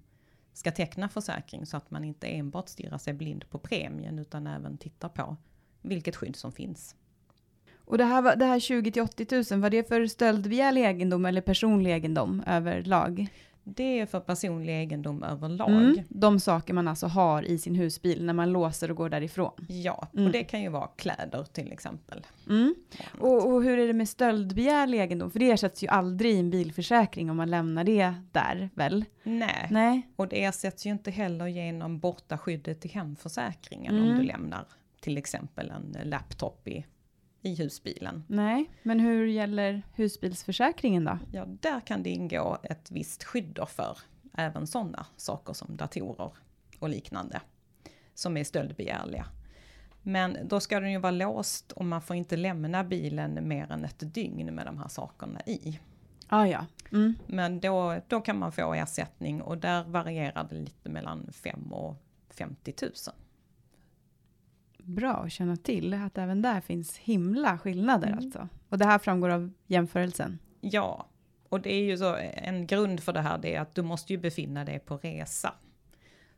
ska 0.56 0.70
teckna 0.70 1.08
försäkring 1.08 1.66
så 1.66 1.76
att 1.76 1.90
man 1.90 2.04
inte 2.04 2.26
enbart 2.26 2.68
stirrar 2.68 2.98
sig 2.98 3.12
blind 3.14 3.50
på 3.50 3.58
premien 3.58 4.18
utan 4.18 4.46
även 4.46 4.78
tittar 4.78 5.08
på 5.08 5.36
vilket 5.82 6.16
skydd 6.16 6.36
som 6.36 6.52
finns. 6.52 6.94
Och 7.76 7.98
det 7.98 8.04
här, 8.04 8.22
var- 8.22 8.36
det 8.36 8.44
här 8.44 8.60
20 8.60 8.92
till 8.92 9.02
80 9.02 9.54
000, 9.54 9.60
var 9.60 9.70
det 9.70 9.88
för 9.88 10.06
stöldbegärlig 10.06 10.84
egendom 10.84 11.24
eller 11.26 11.40
personlig 11.40 11.90
egendom 11.92 12.42
överlag? 12.46 13.28
Det 13.68 14.00
är 14.00 14.06
för 14.06 14.20
personlig 14.20 14.72
egendom 14.82 15.22
överlag. 15.22 15.70
Mm. 15.70 15.96
De 16.08 16.40
saker 16.40 16.74
man 16.74 16.88
alltså 16.88 17.06
har 17.06 17.42
i 17.42 17.58
sin 17.58 17.74
husbil 17.74 18.24
när 18.24 18.32
man 18.32 18.52
låser 18.52 18.90
och 18.90 18.96
går 18.96 19.08
därifrån. 19.08 19.52
Ja, 19.68 20.08
Mm. 20.12 20.26
och 20.26 20.32
det 20.32 20.44
kan 20.44 20.60
ju 20.62 20.68
vara 20.68 20.86
kläder 20.86 21.44
till 21.52 21.72
exempel. 21.72 22.26
Mm. 22.48 22.74
Och, 23.20 23.52
och 23.52 23.62
hur 23.62 23.78
är 23.78 23.86
det 23.86 23.92
med 23.92 24.08
stöldbegärlig 24.08 24.98
egendom? 25.00 25.30
För 25.30 25.38
det 25.38 25.50
ersätts 25.50 25.82
ju 25.82 25.88
aldrig 25.88 26.34
i 26.34 26.38
en 26.38 26.50
bilförsäkring 26.50 27.30
om 27.30 27.36
man 27.36 27.50
lämnar 27.50 27.84
det 27.84 28.14
där, 28.32 28.70
väl? 28.74 29.04
Nej. 29.22 29.66
Nej. 29.70 30.08
och 30.16 30.28
det 30.28 30.44
ersätts 30.44 30.86
ju 30.86 30.90
inte 30.90 31.10
heller 31.10 31.46
genom 31.46 31.98
borta 31.98 32.38
skyddet 32.38 32.84
i 32.84 32.88
hemförsäkringen 32.88 33.96
Mm. 33.96 34.08
om 34.10 34.16
du 34.18 34.22
lämnar 34.22 34.64
till 35.00 35.18
exempel 35.18 35.70
en 35.70 35.96
laptop 36.10 36.68
i, 36.68 36.84
i 37.46 37.54
husbilen. 37.54 38.24
Nej, 38.26 38.70
men 38.82 39.00
hur 39.00 39.26
gäller 39.26 39.82
husbilsförsäkringen 39.94 41.04
då? 41.04 41.18
Ja, 41.32 41.44
där 41.46 41.80
kan 41.80 42.02
det 42.02 42.10
ingå 42.10 42.58
ett 42.62 42.90
visst 42.90 43.24
skydd 43.24 43.58
för 43.68 43.98
även 44.36 44.66
sådana 44.66 45.06
saker 45.16 45.52
som 45.52 45.76
datorer 45.76 46.32
och 46.78 46.88
liknande 46.88 47.40
som 48.14 48.36
är 48.36 48.44
stöldbegärliga. 48.44 49.26
Men 50.02 50.38
då 50.44 50.60
ska 50.60 50.80
den 50.80 50.92
ju 50.92 50.98
vara 50.98 51.10
låst 51.10 51.72
och 51.72 51.84
man 51.84 52.02
får 52.02 52.16
inte 52.16 52.36
lämna 52.36 52.84
bilen 52.84 53.48
mer 53.48 53.72
än 53.72 53.84
ett 53.84 54.14
dygn 54.14 54.54
med 54.54 54.66
de 54.66 54.78
här 54.78 54.88
sakerna 54.88 55.40
i. 55.46 55.80
Ah, 56.28 56.46
ja, 56.46 56.66
mm. 56.92 57.14
Men 57.26 57.60
då, 57.60 58.00
då 58.08 58.20
kan 58.20 58.38
man 58.38 58.52
få 58.52 58.74
ersättning 58.74 59.42
och 59.42 59.58
där 59.58 59.84
varierar 59.84 60.46
det 60.50 60.54
lite 60.54 60.88
mellan 60.88 61.32
5 61.32 61.72
och 61.72 61.96
50 62.30 62.74
000. 62.82 62.92
Bra 64.86 65.12
att 65.12 65.32
känna 65.32 65.56
till 65.56 65.94
att 65.94 66.18
även 66.18 66.42
där 66.42 66.60
finns 66.60 66.96
himla 66.98 67.58
skillnader 67.58 68.06
Mm. 68.08 68.18
alltså. 68.18 68.48
Och 68.68 68.78
det 68.78 68.84
här 68.84 68.98
framgår 68.98 69.28
av 69.28 69.52
jämförelsen. 69.66 70.38
Ja, 70.60 71.08
och 71.48 71.60
det 71.60 71.72
är 71.74 71.82
ju 71.84 71.96
så 71.98 72.16
en 72.34 72.66
grund 72.66 73.00
för 73.00 73.12
det 73.12 73.20
här 73.20 73.38
det 73.38 73.54
är 73.54 73.60
att 73.60 73.74
du 73.74 73.82
måste 73.82 74.12
ju 74.12 74.18
befinna 74.18 74.64
dig 74.64 74.78
på 74.78 74.96
resa. 74.96 75.54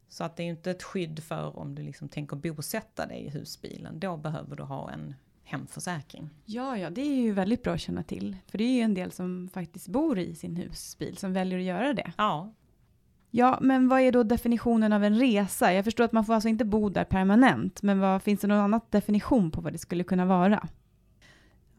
Så 0.09 0.25
att 0.25 0.37
det 0.37 0.43
är 0.43 0.45
ju 0.45 0.51
inte 0.51 0.71
ett 0.71 0.83
skydd 0.83 1.23
för 1.23 1.59
om 1.59 1.75
du 1.75 1.83
liksom 1.83 2.09
tänker 2.09 2.37
bosätta 2.37 3.07
dig 3.07 3.25
i 3.25 3.29
husbilen. 3.31 4.01
Då 4.01 4.17
behöver 4.17 4.57
du 4.57 4.63
ha 4.63 4.91
en 4.91 5.15
hemförsäkring. 5.45 6.31
Ja, 6.45 6.79
ja, 6.79 6.91
det 6.91 7.01
är 7.01 7.21
ju 7.21 7.33
väldigt 7.33 7.63
bra 7.63 7.73
att 7.75 7.81
känna 7.81 8.03
till. 8.03 8.37
För 8.47 8.59
det 8.59 8.65
är 8.65 8.73
ju 8.75 8.81
en 8.81 8.95
del 8.95 9.13
som 9.13 9.49
faktiskt 9.55 9.89
bor 9.89 10.19
i 10.19 10.35
sin 10.35 10.57
husbil 10.57 11.17
som 11.17 11.33
väljer 11.33 11.59
att 11.59 11.65
göra 11.65 11.93
det. 11.93 12.13
Ja, 12.17 12.53
Ja, 13.31 13.59
men 13.61 13.89
vad 13.89 14.01
är 14.01 14.13
då 14.13 14.23
definitionen 14.23 14.93
av 14.93 15.05
en 15.05 15.19
resa? 15.19 15.73
Jag 15.73 15.85
förstår 15.85 16.05
att 16.05 16.13
man 16.13 16.25
får 16.25 16.35
alltså 16.35 16.49
inte 16.49 16.65
bo 16.65 16.89
där 16.89 17.05
permanent, 17.05 17.83
men 17.83 18.01
vad, 18.01 18.23
finns 18.23 18.41
det 18.41 18.47
någon 18.47 18.59
annan 18.59 18.81
definition 18.91 19.51
på 19.51 19.61
vad 19.61 19.73
det 19.73 19.79
skulle 19.79 20.05
kunna 20.05 20.25
vara? 20.25 20.69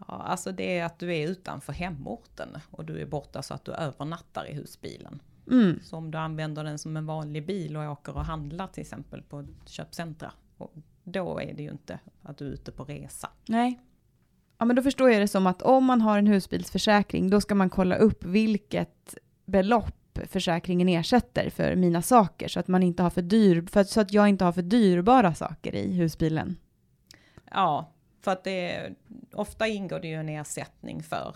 ja, 0.09 0.23
alltså 0.23 0.51
det 0.51 0.77
är 0.77 0.85
att 0.85 0.99
du 0.99 1.15
är 1.15 1.27
utanför 1.27 1.73
hemorten 1.73 2.57
och 2.71 2.85
du 2.85 3.01
är 3.01 3.05
borta 3.05 3.41
så 3.41 3.53
att 3.53 3.65
du 3.65 3.71
övernattar 3.71 4.49
i 4.49 4.53
husbilen. 4.53 5.21
Mm. 5.51 5.79
Så 5.83 5.97
om 5.97 6.11
du 6.11 6.17
använder 6.17 6.63
den 6.63 6.79
som 6.79 6.97
en 6.97 7.05
vanlig 7.05 7.45
bil 7.45 7.77
och 7.77 7.83
åker 7.83 8.15
och 8.15 8.25
handlar 8.25 8.67
till 8.67 8.81
exempel 8.81 9.21
på 9.21 9.45
köpcentra. 9.65 10.31
Då 11.03 11.39
är 11.39 11.53
det 11.53 11.63
ju 11.63 11.71
inte 11.71 11.99
att 12.23 12.37
du 12.37 12.47
är 12.47 12.51
ute 12.51 12.71
på 12.71 12.83
resa. 12.83 13.29
Nej. 13.47 13.79
Ja, 14.57 14.65
men 14.65 14.75
då 14.75 14.81
förstår 14.81 15.11
jag 15.11 15.21
det 15.21 15.27
som 15.27 15.47
att 15.47 15.61
om 15.61 15.85
man 15.85 16.01
har 16.01 16.17
en 16.17 16.27
husbilsförsäkring, 16.27 17.29
då 17.29 17.41
ska 17.41 17.55
man 17.55 17.69
kolla 17.69 17.95
upp 17.95 18.23
vilket 18.23 19.17
belopp 19.45 19.98
försäkringen 20.27 20.89
ersätter 20.89 21.49
för 21.49 21.75
mina 21.75 22.01
saker, 22.01 22.47
så 22.47 22.59
att, 22.59 22.67
man 22.67 22.83
inte 22.83 23.03
har 23.03 23.09
för 23.09 23.21
dyr, 23.21 23.67
för 23.71 23.79
att, 23.79 23.89
så 23.89 24.01
att 24.01 24.13
jag 24.13 24.29
inte 24.29 24.45
har 24.45 24.51
för 24.51 24.61
dyrbara 24.61 25.35
saker 25.35 25.75
i 25.75 25.93
husbilen. 25.93 26.57
Ja, 27.51 27.91
för 28.21 28.31
att 28.31 28.43
det 28.43 28.91
ofta 29.33 29.67
ingår 29.67 29.99
det 29.99 30.07
ju 30.07 30.15
en 30.15 30.29
ersättning 30.29 31.03
för 31.03 31.35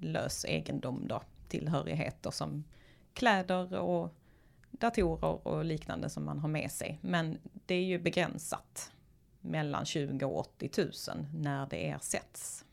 lös 0.00 0.44
egendom 0.44 1.08
då, 1.08 1.22
tillhörigheter 1.48 2.30
som 2.30 2.64
kläder 3.14 3.78
och 3.78 4.14
datorer 4.70 5.48
och 5.48 5.64
liknande 5.64 6.10
som 6.10 6.24
man 6.24 6.38
har 6.38 6.48
med 6.48 6.70
sig. 6.70 6.98
Men 7.02 7.38
det 7.66 7.74
är 7.74 7.84
ju 7.84 7.98
begränsat 7.98 8.92
mellan 9.40 9.84
20 9.84 10.26
och 10.26 10.38
80 10.38 10.70
000 10.76 10.90
när 11.34 11.66
det 11.66 11.88
ersätts. 11.88 12.64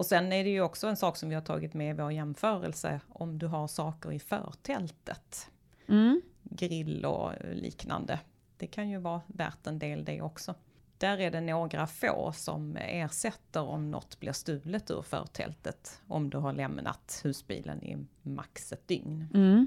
Och 0.00 0.06
sen 0.06 0.32
är 0.32 0.44
det 0.44 0.50
ju 0.50 0.60
också 0.60 0.86
en 0.86 0.96
sak 0.96 1.16
som 1.16 1.28
vi 1.28 1.34
har 1.34 1.42
tagit 1.42 1.74
med 1.74 1.90
i 1.90 2.02
vår 2.02 2.12
jämförelse 2.12 3.00
om 3.08 3.38
du 3.38 3.46
har 3.46 3.66
saker 3.66 4.12
i 4.12 4.18
förtältet 4.18 5.50
Mm. 5.86 6.22
grill 6.42 7.04
och 7.04 7.32
liknande. 7.52 8.20
Det 8.56 8.66
kan 8.66 8.90
ju 8.90 8.98
vara 8.98 9.20
värt 9.26 9.66
en 9.66 9.78
del 9.78 10.04
det 10.04 10.22
också. 10.22 10.54
Där 10.98 11.20
är 11.20 11.30
det 11.30 11.40
några 11.40 11.86
få 11.86 12.32
som 12.32 12.76
ersätter 12.76 13.62
om 13.62 13.90
något 13.90 14.20
blir 14.20 14.32
stulet 14.32 14.90
ur 14.90 15.02
förtältet 15.02 16.02
om 16.06 16.30
du 16.30 16.38
har 16.38 16.52
lämnat 16.52 17.20
husbilen 17.24 17.82
i 17.82 18.06
max 18.22 18.72
ett 18.72 18.88
dygn. 18.88 19.28
Mm. 19.34 19.66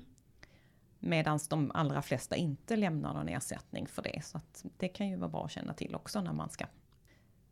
Medan 0.99 1.39
de 1.49 1.71
allra 1.71 2.01
flesta 2.01 2.35
inte 2.35 2.75
lämnar 2.75 3.13
någon 3.13 3.29
ersättning 3.29 3.87
för 3.87 4.01
det. 4.01 4.25
Så 4.25 4.39
det 4.77 4.87
kan 4.87 5.09
ju 5.09 5.15
vara 5.15 5.29
bra 5.29 5.45
att 5.45 5.51
känna 5.51 5.73
till 5.73 5.95
också 5.95 6.21
när 6.21 6.33
man 6.33 6.49
ska 6.49 6.65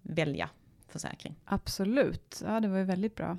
välja 0.01 0.49
försäkring. 0.91 1.35
Absolut, 1.45 2.41
ja 2.45 2.59
det 2.59 2.67
var 2.67 2.77
ju 2.77 2.83
väldigt 2.83 3.15
bra. 3.15 3.37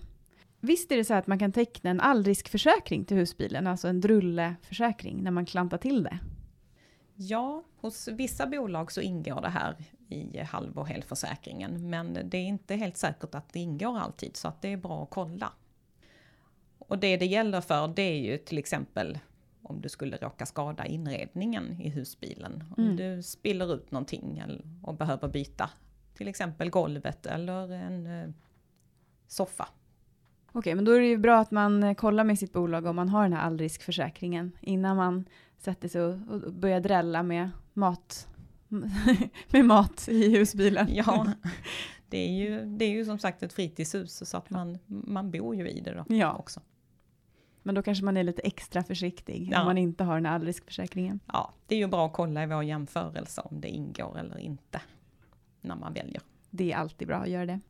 Visst 0.61 0.93
är 0.93 0.97
det 0.97 1.05
så 1.05 1.15
att 1.15 1.27
man 1.27 1.39
kan 1.39 1.53
teckna 1.53 1.91
en 1.91 2.01
allriskförsäkring 2.01 3.05
till 3.05 3.17
husbilen, 3.17 3.67
alltså 3.67 3.89
en 3.89 4.01
drulleförsäkring 4.01 5.23
när 5.23 5.31
man 5.31 5.47
klantar 5.47 5.79
till 5.79 6.03
det? 6.03 6.19
Ja, 7.15 7.63
hos 7.77 8.09
vissa 8.09 8.47
bolag 8.47 8.93
så 8.93 9.01
ingår 9.01 9.41
det 9.41 9.49
här 9.49 9.77
i 10.09 10.39
halv 10.39 10.79
och 10.79 10.89
helförsäkringen. 10.89 11.91
Men 11.91 12.19
det 12.25 12.37
är 12.39 12.45
inte 12.45 12.75
helt 12.77 12.97
säkert 12.97 13.35
att 13.35 13.53
det 13.53 13.61
ingår 13.61 13.99
alltid, 13.99 14.37
så 14.37 14.49
att 14.49 14.63
det 14.63 14.69
är 14.69 14.77
bra 14.77 15.03
att 15.03 15.11
kolla. 15.11 15.53
Och 16.79 16.99
det 16.99 17.17
det 17.17 17.27
gäller 17.27 17.61
för, 17.61 17.89
det 17.89 18.03
är 18.03 18.19
ju 18.33 18.39
till 18.39 18.59
exempel 18.59 19.19
om 19.63 19.81
du 19.81 19.89
skulle 19.89 20.17
råka 20.17 20.47
skada 20.47 20.87
inredningen 20.87 21.81
i 21.81 21.89
husbilen. 21.89 22.65
Om 22.77 22.85
Mm. 22.85 22.97
du 22.97 23.23
spiller 23.23 23.75
ut 23.75 23.91
någonting 23.91 24.39
eller- 24.39 24.63
och 24.83 24.95
behöver 24.95 25.29
byta 25.29 25.71
till 26.23 26.29
exempel 26.29 26.71
golvet 26.71 27.27
eller 27.27 27.73
en 27.73 28.07
eh, 28.07 28.29
soffa. 29.27 29.69
Okej, 30.53 30.75
men 30.75 30.85
då 30.85 30.93
är 30.93 31.01
det 31.01 31.07
ju 31.07 31.17
bra 31.17 31.39
att 31.39 31.51
man 31.51 31.83
eh, 31.83 31.95
kollar 31.95 32.25
med 32.25 32.39
sitt 32.39 32.53
bolag 32.53 32.87
om 32.87 32.97
man 32.97 33.09
har 33.09 33.23
den 33.23 33.33
här 33.33 33.41
allriskförsäkringen 33.47 34.53
innan 34.61 34.97
man 34.97 35.25
sätter 35.59 35.89
sig 35.89 36.01
och, 36.03 36.15
och 36.29 36.53
börjar 36.53 36.81
drälla 36.81 37.23
med 37.23 37.51
mat, 37.73 38.29
med 39.51 39.65
mat 39.65 40.09
i 40.09 40.37
husbilen. 40.39 40.87
Ja, 40.95 41.27
det 42.09 42.19
är 42.19 42.31
ju, 42.33 42.65
det 42.65 42.85
är 42.85 42.91
ju 42.91 43.05
som 43.05 43.19
sagt 43.19 43.43
ett 43.43 43.53
fritidshus 43.53 44.29
så 44.29 44.37
att 44.37 44.51
man, 44.51 44.79
man 44.87 45.31
bor 45.31 45.57
ju 45.57 45.69
i 45.69 45.81
det 45.81 45.95
då 45.95 46.15
Ja. 46.17 46.35
också. 46.35 46.61
Men 47.63 47.75
då 47.75 47.83
kanske 47.83 48.05
man 48.05 48.17
är 48.17 48.23
lite 48.25 48.43
extra 48.43 48.83
försiktig 48.83 49.49
Ja. 49.53 49.61
om 49.61 49.67
man 49.67 49.79
inte 49.79 50.05
har 50.05 50.15
den 50.15 50.27
här 50.27 50.35
allriskförsäkringen. 50.35 51.21
Ja, 51.33 51.53
det 51.67 51.75
är 51.75 51.79
ju 51.79 51.87
bra 51.87 52.07
att 52.07 52.13
kolla 52.13 52.43
i 52.43 52.47
vår 52.47 52.65
jämförelse 52.65 53.41
om 53.45 53.61
det 53.61 53.69
ingår 53.69 54.19
eller 54.19 54.39
inte 54.39 54.81
när 55.63 55.77
man 55.77 55.93
väljer. 55.93 56.23
Det 56.51 56.73
är 56.73 56.77
alltid 56.77 57.09
bra 57.09 57.17
att 57.17 57.29
göra 57.29 57.47
det. 57.47 57.61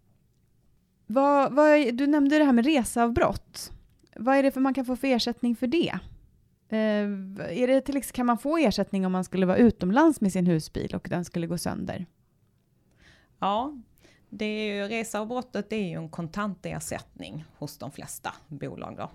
Vad, 1.07 1.53
vad, 1.53 1.95
du 1.95 2.07
nämnde 2.07 2.39
det 2.39 2.45
här 2.45 2.53
med 2.53 2.65
reseavbrott. 2.65 3.73
Vad 4.17 4.37
är 4.37 4.43
det 4.43 4.51
för 4.51 4.61
man 4.61 4.75
kan 4.75 4.85
få 4.85 4.97
för 4.97 5.09
ersättning 5.09 5.57
för 5.57 5.67
det? 5.67 5.99
Eh, 6.69 7.59
är 7.63 7.67
det 7.67 7.81
till 7.81 7.97
exempel, 7.97 8.17
kan 8.17 8.27
man 8.27 8.39
få 8.39 8.59
ersättning 8.59 9.07
om 9.07 9.13
man 9.13 9.25
skulle 9.25 9.47
vara 9.47 9.57
utomlands 9.57 10.21
med 10.21 10.33
sin 10.33 10.47
husbil 10.47 10.95
och 10.95 11.07
den 11.11 11.25
skulle 11.25 11.47
gå 11.47 11.59
sönder? 11.59 12.07
Ja, 13.39 13.75
det 14.29 14.45
är 14.45 14.75
ju, 14.75 14.89
reseavbrottet 14.89 15.73
är 15.73 15.89
ju 15.89 15.93
en 15.93 16.09
kontantersättning 16.09 17.45
hos 17.59 17.79
de 17.79 17.93
flesta 17.93 18.35
bolag 18.49 18.97
då. 18.97 19.11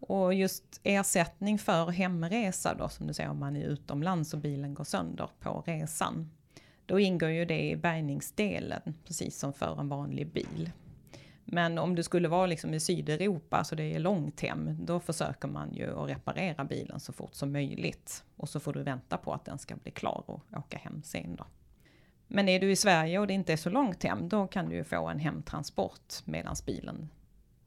Och 0.00 0.34
just 0.34 0.80
ersättning 0.82 1.58
för 1.58 1.90
hemresa 1.90 2.74
då, 2.74 2.88
som 2.88 3.06
du 3.06 3.14
säger 3.14 3.30
om 3.30 3.38
man 3.38 3.56
är 3.56 3.64
utomlands 3.64 4.34
och 4.34 4.40
bilen 4.40 4.74
går 4.74 4.84
sönder 4.84 5.30
på 5.40 5.62
resan. 5.66 6.30
Då 6.86 7.00
ingår 7.00 7.30
ju 7.30 7.44
det 7.44 7.70
i 7.70 7.76
bärgningsdelen, 7.76 8.94
precis 9.04 9.38
som 9.38 9.52
för 9.52 9.80
en 9.80 9.88
vanlig 9.88 10.32
bil. 10.32 10.70
Men 11.44 11.78
om 11.78 11.94
du 11.94 12.02
skulle 12.02 12.28
vara 12.28 12.46
liksom 12.46 12.74
i 12.74 12.80
Sydeuropa, 12.80 13.64
så 13.64 13.74
det 13.74 13.94
är 13.94 13.98
långt 13.98 14.40
hem, 14.40 14.86
då 14.86 15.00
försöker 15.00 15.48
man 15.48 15.74
ju 15.74 16.02
att 16.02 16.08
reparera 16.08 16.64
bilen 16.64 17.00
så 17.00 17.12
fort 17.12 17.34
som 17.34 17.52
möjligt. 17.52 18.24
Och 18.36 18.48
så 18.48 18.60
får 18.60 18.72
du 18.72 18.82
vänta 18.82 19.16
på 19.16 19.32
att 19.32 19.44
den 19.44 19.58
ska 19.58 19.76
bli 19.76 19.92
klar 19.92 20.24
och 20.26 20.40
åka 20.56 20.78
hem 20.78 21.02
sen 21.02 21.36
då. 21.36 21.46
Men 22.26 22.48
är 22.48 22.60
du 22.60 22.70
i 22.70 22.76
Sverige 22.76 23.18
och 23.18 23.26
det 23.26 23.32
inte 23.32 23.52
är 23.52 23.56
så 23.56 23.70
långt 23.70 24.02
hem, 24.02 24.28
då 24.28 24.46
kan 24.46 24.68
du 24.68 24.76
ju 24.76 24.84
få 24.84 25.08
en 25.08 25.18
hemtransport 25.18 26.14
medan 26.24 26.56
bilen 26.66 27.08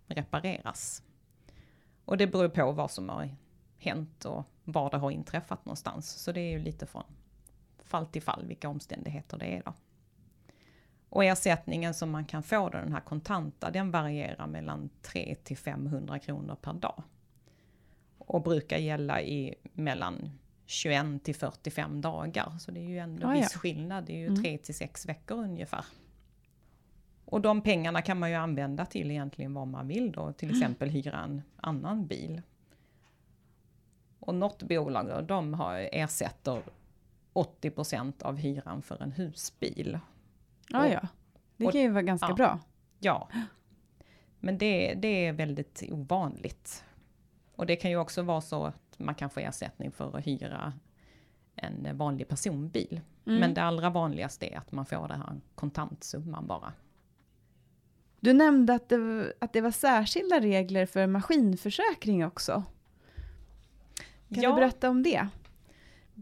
repareras. 0.07 1.03
Och 2.05 2.17
det 2.17 2.27
beror 2.27 2.49
på 2.49 2.71
vad 2.71 2.91
som 2.91 3.09
har 3.09 3.35
hänt 3.77 4.25
och 4.25 4.43
var 4.63 4.89
det 4.91 4.97
har 4.97 5.11
inträffat 5.11 5.65
någonstans. 5.65 6.09
Så 6.09 6.31
det 6.31 6.41
är 6.41 6.51
ju 6.51 6.59
lite 6.59 6.85
från 6.85 7.03
fall 7.89 8.05
till 8.05 8.22
fall 8.22 8.46
vilka 8.46 8.69
omständigheter 8.69 9.38
det 9.38 9.46
är 9.46 9.62
då. 9.65 9.74
Och 11.10 11.24
ersättningen 11.25 11.93
som 11.93 12.12
man 12.12 12.25
kan 12.25 12.43
få 12.43 12.69
då, 12.69 12.77
den 12.77 12.93
här 12.93 13.01
kontanta, 13.01 13.72
den 13.72 13.91
varierar 13.91 14.48
mellan 14.48 14.89
3 15.01 15.36
till 15.43 15.58
500 15.58 16.19
kronor 16.19 16.55
per 16.62 16.74
dag. 16.74 17.03
Och 18.17 18.41
brukar 18.41 18.77
gälla 18.77 19.22
i 19.22 19.55
mellan 19.74 20.39
21 20.65 21.24
till 21.24 21.36
45 21.36 22.01
dagar. 22.01 22.58
Så 22.60 22.72
det 22.72 22.79
är 22.79 22.89
ju 22.89 22.98
ändå 23.00 23.27
Ah, 23.27 23.36
ja. 23.36 23.41
viss 23.41 23.53
skillnad, 23.53 24.05
det 24.05 24.13
är 24.13 24.17
ju 24.17 24.27
Mm. 24.27 24.43
3 24.43 24.58
till 24.58 24.75
6 24.75 25.05
veckor 25.05 25.38
ungefär. 25.38 25.86
Och 27.25 27.41
de 27.41 27.62
pengarna 27.62 28.01
kan 28.01 28.19
man 28.19 28.29
ju 28.29 28.36
använda 28.36 28.86
till 28.86 29.12
egentligen 29.12 29.53
vad 29.53 29.67
man 29.67 29.88
vill 29.88 30.12
då, 30.12 30.34
till 30.34 30.50
Mm. 30.50 30.62
exempel 30.62 30.89
hyra 30.89 31.19
en 31.24 31.41
annan 31.55 32.08
bil. 32.08 32.41
Och 34.19 34.36
något 34.36 34.63
bolag 34.63 35.08
då, 35.08 35.22
de 35.22 35.53
har, 35.53 35.89
ersätter 35.91 36.62
80% 37.43 38.24
av 38.24 38.38
hyran 38.38 38.81
för 38.81 39.03
en 39.03 39.12
husbil. 39.12 40.00
Ja, 40.69 40.88
ja. 40.88 41.08
Det 41.58 41.72
kan 41.72 41.81
ju 41.81 41.89
vara 41.89 42.03
ganska 42.03 42.27
ja. 42.29 42.34
bra. 42.34 42.60
Ja. 43.00 43.29
Men 44.39 44.58
det, 44.58 44.93
det 44.93 45.25
är 45.25 45.34
väldigt 45.34 45.84
ovanligt. 45.91 46.84
Och 47.55 47.65
det 47.65 47.75
kan 47.75 47.91
ju 47.91 47.98
också 47.98 48.22
vara 48.22 48.41
så 48.41 48.65
att 48.65 48.96
man 48.98 49.15
kan 49.15 49.29
få 49.29 49.39
ersättning 49.39 49.91
för 49.91 50.17
att 50.17 50.27
hyra 50.27 50.74
en 51.55 51.98
vanlig 51.98 52.27
personbil. 52.27 53.01
Mm. 53.25 53.39
Men 53.39 53.53
det 53.53 53.62
allra 53.62 53.89
vanligaste 53.89 54.53
är 54.53 54.58
att 54.58 54.72
man 54.72 54.86
får 54.86 55.08
den 55.08 55.22
här 55.22 55.41
kontantsumman 55.55 56.48
bara. 56.48 56.74
Du 58.19 58.34
nämnde 58.34 58.74
att 58.74 58.89
det, 58.89 59.34
att 59.39 59.53
det 59.53 59.62
var 59.62 59.72
särskilda 59.72 60.39
regler 60.39 60.86
för 60.86 61.08
maskinförsäkring 61.08 62.25
också. 62.25 62.63
Kan 64.34 64.43
Ja. 64.43 64.50
du 64.50 64.55
berätta 64.55 64.89
om 64.89 65.03
det? 65.03 65.27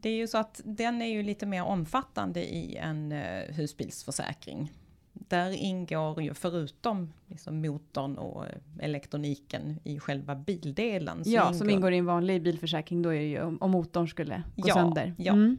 Det 0.02 0.10
är 0.10 0.16
ju 0.16 0.28
så 0.28 0.38
att 0.38 0.62
den 0.66 1.02
är 1.02 1.06
ju 1.06 1.24
lite 1.24 1.46
mer 1.46 1.64
omfattande 1.64 2.54
i 2.56 2.76
en 2.76 3.12
eh, 3.12 3.44
husbilsförsäkring. 3.56 4.72
Där 5.14 5.52
ingår 5.52 6.22
ju 6.22 6.34
förutom 6.34 7.14
liksom 7.28 7.62
motorn 7.62 8.18
och 8.18 8.46
eh, 8.46 8.52
elektroniken 8.80 9.80
i 9.84 10.00
själva 10.00 10.36
bildelen. 10.36 11.22
Ja, 11.26 11.54
som 11.54 11.70
ingår 11.70 11.94
i 11.94 11.98
en 11.98 12.06
vanlig 12.06 12.42
bilförsäkring 12.44 13.02
då 13.02 13.10
är 13.14 13.20
det 13.20 13.26
ju 13.28 13.42
om, 13.42 13.58
om 13.62 13.72
motorn 13.72 14.08
skulle 14.08 14.44
gå 14.56 14.68
Ja, 14.68 14.74
sönder. 14.74 15.14
ja. 15.18 15.34
Mm. 15.34 15.58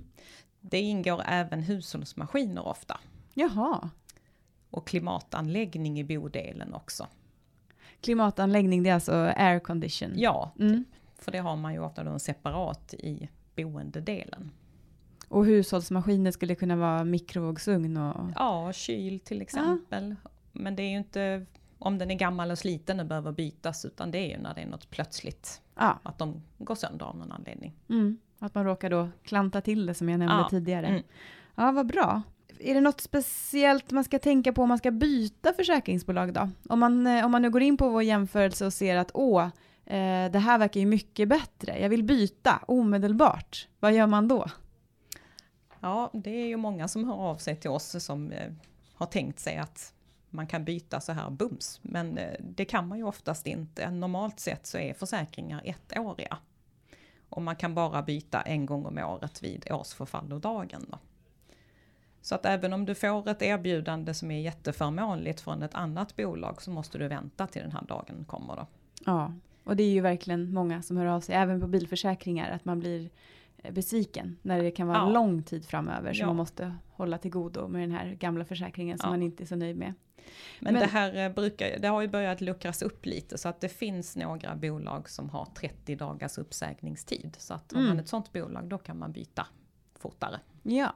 Det 0.60 0.80
ingår 0.80 1.22
även 1.26 1.62
hushållsmaskiner 1.62 2.66
ofta. 2.66 3.00
Jaha. 3.34 3.90
Och 4.70 4.86
klimatanläggning 4.86 6.00
i 6.00 6.04
bodelen 6.04 6.74
också. 6.74 7.06
Klimatanläggning, 8.00 8.82
det 8.82 8.90
är 8.90 8.94
alltså 8.94 9.12
air 9.36 9.58
condition. 9.60 10.12
Ja, 10.16 10.52
Mm. 10.58 10.84
för 11.18 11.32
det 11.32 11.38
har 11.38 11.56
man 11.56 11.72
ju 11.72 11.78
ofta 11.80 12.04
då 12.04 12.18
separat 12.18 12.94
i 12.94 13.28
boendedelen. 13.64 14.50
Och 15.28 15.44
hushållsmaskiner 15.46 16.30
skulle 16.30 16.54
kunna 16.54 16.76
vara 16.76 17.04
mikrovågsugn 17.04 17.96
och... 17.96 18.30
Ja, 18.36 18.72
kyl 18.72 19.20
till 19.20 19.42
exempel. 19.42 20.14
Men 20.52 20.76
det 20.76 20.82
är 20.82 20.90
ju 20.90 20.96
inte 20.98 21.46
om 21.78 21.98
den 21.98 22.10
är 22.10 22.14
gammal 22.14 22.50
och 22.50 22.58
sliten 22.58 23.00
och 23.00 23.06
behöver 23.06 23.32
bytas, 23.32 23.84
utan 23.84 24.10
det 24.10 24.18
är 24.18 24.36
ju 24.36 24.42
när 24.42 24.54
det 24.54 24.60
är 24.60 24.66
något 24.66 24.90
plötsligt, 24.90 25.60
Ja, 25.74 25.98
att 26.02 26.18
de 26.18 26.42
går 26.58 26.74
sönder 26.74 27.06
av 27.06 27.16
någon 27.16 27.32
anledning. 27.32 27.74
mm. 27.88 28.18
att 28.38 28.54
man 28.54 28.64
råkar 28.64 28.90
då 28.90 29.08
klanta 29.22 29.60
till 29.60 29.86
det 29.86 29.94
som 29.94 30.08
jag 30.08 30.18
nämnde 30.18 30.34
Ja, 30.42 30.48
tidigare. 30.50 30.86
mm. 30.86 31.02
Ja, 31.54 31.72
vad 31.72 31.86
bra. 31.86 32.22
Är 32.60 32.74
det 32.74 32.80
något 32.80 33.00
speciellt 33.00 33.90
man 33.90 34.04
ska 34.04 34.18
tänka 34.18 34.52
på 34.52 34.62
om 34.62 34.68
man 34.68 34.78
ska 34.78 34.90
byta 34.90 35.52
försäkringsbolag 35.52 36.32
då? 36.32 36.50
Om 36.68 36.78
man, 36.78 37.06
eh, 37.06 37.24
om 37.24 37.30
man 37.32 37.42
nu 37.42 37.50
går 37.50 37.62
in 37.62 37.76
på 37.76 37.88
vår 37.88 38.02
jämförelse 38.02 38.66
och 38.66 38.72
ser 38.72 38.96
att 38.96 39.10
åh, 39.14 39.48
eh, 39.88 40.30
det 40.30 40.38
här 40.38 40.58
verkar 40.58 40.80
ju 40.80 40.86
mycket 40.86 41.28
bättre, 41.28 41.78
jag 41.78 41.88
vill 41.88 42.04
byta 42.04 42.62
omedelbart. 42.66 43.68
Vad 43.80 43.92
gör 43.92 44.06
man 44.06 44.28
då? 44.28 44.46
Ja, 45.80 46.10
det 46.12 46.30
är 46.30 46.46
ju 46.46 46.56
många 46.56 46.88
som 46.88 47.04
hör 47.04 47.14
av 47.14 47.36
sig 47.36 47.56
till 47.56 47.70
oss 47.70 48.04
som 48.04 48.32
eh, 48.32 48.52
har 48.94 49.06
tänkt 49.06 49.38
sig 49.38 49.56
att 49.56 49.94
man 50.30 50.46
kan 50.46 50.64
byta 50.64 51.00
så 51.00 51.12
här 51.12 51.30
bums. 51.30 51.80
Men 51.82 52.18
eh, 52.18 52.34
det 52.40 52.64
kan 52.64 52.88
man 52.88 52.98
ju 52.98 53.04
oftast 53.04 53.46
inte. 53.46 53.90
Normalt 53.90 54.40
sett 54.40 54.66
så 54.66 54.78
är 54.78 54.94
försäkringar 54.94 55.62
ettåriga. 55.64 56.38
Och 57.28 57.42
man 57.42 57.56
kan 57.56 57.74
bara 57.74 58.02
byta 58.02 58.40
en 58.40 58.66
gång 58.66 58.86
om 58.86 58.98
året 58.98 59.42
vid 59.42 59.72
årsförfallodagen. 59.72 60.86
Då. 60.88 60.98
Så 62.20 62.34
att 62.34 62.46
även 62.46 62.72
om 62.72 62.84
du 62.84 62.94
får 62.94 63.28
ett 63.28 63.42
erbjudande 63.42 64.14
som 64.14 64.30
är 64.30 64.40
jätteförmånligt 64.40 65.40
från 65.40 65.62
ett 65.62 65.74
annat 65.74 66.16
bolag 66.16 66.62
så 66.62 66.70
måste 66.70 66.98
du 66.98 67.08
vänta 67.08 67.46
till 67.46 67.62
den 67.62 67.72
här 67.72 67.82
dagen 67.82 68.24
kommer 68.28 68.56
då. 68.56 68.66
Ja, 69.04 69.32
och 69.68 69.76
det 69.76 69.82
är 69.82 69.90
ju 69.90 70.00
verkligen 70.00 70.52
många 70.54 70.82
som 70.82 70.96
hör 70.96 71.06
av 71.06 71.20
sig, 71.20 71.34
även 71.34 71.60
på 71.60 71.66
bilförsäkringar, 71.66 72.50
att 72.50 72.64
man 72.64 72.80
blir 72.80 73.10
eh, 73.58 73.72
besviken 73.72 74.36
när 74.42 74.62
det 74.62 74.70
kan 74.70 74.86
vara 74.86 74.98
Ja. 74.98 75.08
lång 75.10 75.42
tid 75.42 75.64
framöver 75.64 76.12
så 76.12 76.22
Ja. 76.22 76.26
man 76.26 76.36
måste 76.36 76.74
hålla 76.90 77.18
till 77.18 77.30
godo 77.30 77.68
med 77.68 77.80
den 77.80 77.90
här 77.90 78.14
gamla 78.14 78.44
försäkringen 78.44 78.98
som 78.98 79.06
Ja. 79.06 79.10
man 79.10 79.22
inte 79.22 79.42
är 79.42 79.46
så 79.46 79.56
nöjd 79.56 79.76
med. 79.76 79.94
Men, 80.60 80.72
Men- 80.74 80.82
det 80.82 80.88
här 80.88 81.16
eh, 81.26 81.32
brukar, 81.34 81.78
det 81.78 81.88
har 81.88 82.00
ju 82.02 82.08
börjat 82.08 82.40
luckras 82.40 82.82
upp 82.82 83.06
lite 83.06 83.38
så 83.38 83.48
att 83.48 83.60
det 83.60 83.68
finns 83.68 84.16
några 84.16 84.56
bolag 84.56 85.08
som 85.10 85.30
har 85.30 85.44
30 85.44 85.94
dagars 85.96 86.38
uppsägningstid. 86.38 87.36
Så 87.38 87.54
att 87.54 87.72
Mm. 87.72 87.86
man 87.88 87.98
ett 87.98 88.08
sånt 88.08 88.32
bolag 88.32 88.64
då 88.68 88.78
kan 88.78 88.98
man 88.98 89.12
byta 89.12 89.46
fortare. 89.98 90.40
Ja. 90.62 90.92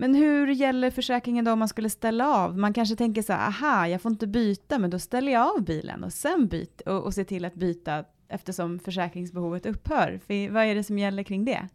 Men 0.00 0.14
hur 0.14 0.48
gäller 0.48 0.90
försäkringen 0.90 1.44
då 1.44 1.52
om 1.52 1.58
man 1.58 1.68
skulle 1.68 1.90
ställa 1.90 2.28
av? 2.28 2.58
Man 2.58 2.72
kanske 2.72 2.96
tänker 2.96 3.22
så 3.22 3.32
här, 3.32 3.48
aha, 3.48 3.86
jag 3.86 4.02
får 4.02 4.12
inte 4.12 4.26
byta, 4.26 4.78
men 4.78 4.90
då 4.90 4.98
ställer 4.98 5.32
jag 5.32 5.56
av 5.56 5.64
bilen 5.64 6.04
och 6.04 6.12
sen 6.12 6.48
byt 6.48 6.80
och, 6.80 7.04
och 7.04 7.14
ser 7.14 7.24
till 7.24 7.44
att 7.44 7.54
byta 7.54 8.04
eftersom 8.28 8.78
försäkringsbehovet 8.78 9.66
upphör. 9.66 10.20
För 10.26 10.50
vad 10.50 10.64
är 10.64 10.74
det 10.74 10.84
som 10.84 10.98
gäller 10.98 11.22
kring 11.22 11.44
det? 11.44 11.68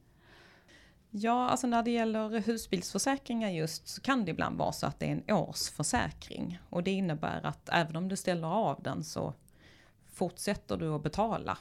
Ja, 1.09 1.49
alltså 1.49 1.67
när 1.67 1.83
det 1.83 1.91
gäller 1.91 2.41
husbilsförsäkringar 2.41 3.49
just 3.49 3.88
så 3.88 4.01
kan 4.01 4.25
det 4.25 4.31
ibland 4.31 4.57
vara 4.57 4.71
så 4.71 4.85
att 4.85 4.99
det 4.99 5.05
är 5.05 5.11
en 5.11 5.35
årsförsäkring. 5.35 6.59
Och 6.69 6.83
det 6.83 6.91
innebär 6.91 7.45
att 7.45 7.69
även 7.71 7.95
om 7.95 8.07
du 8.07 8.15
ställer 8.15 8.47
av 8.47 8.83
den 8.83 9.03
så 9.03 9.33
fortsätter 10.13 10.77
du 10.77 10.89
att 10.89 11.03
betala 11.03 11.57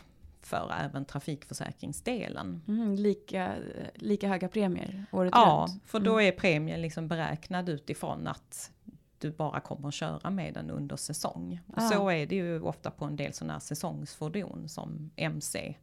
för 0.46 0.72
även 0.84 1.04
trafikförsäkringsdelen. 1.04 2.62
Mm, 2.68 2.94
lika, 2.94 3.54
lika 3.94 4.28
höga 4.28 4.48
premier 4.48 5.04
året 5.12 5.30
Ja, 5.34 5.66
runt? 5.70 5.82
för 5.86 6.00
då 6.00 6.20
är 6.20 6.32
premien 6.32 6.82
liksom 6.82 7.08
beräknad 7.08 7.68
utifrån 7.68 8.26
att 8.26 8.70
du 9.18 9.30
bara 9.30 9.60
kommer 9.60 9.88
att 9.88 9.94
köra 9.94 10.30
med 10.30 10.54
den 10.54 10.70
under 10.70 10.96
säsong. 10.96 11.60
Och 11.66 11.78
Ah. 11.78 11.88
Så 11.88 12.08
är 12.10 12.26
det 12.26 12.36
ju 12.36 12.60
ofta 12.60 12.90
på 12.90 13.04
en 13.04 13.16
del 13.16 13.32
sådana 13.32 13.52
här 13.52 13.60
säsongsfordon 13.60 14.68
som 14.68 15.10
MC, 15.16 15.74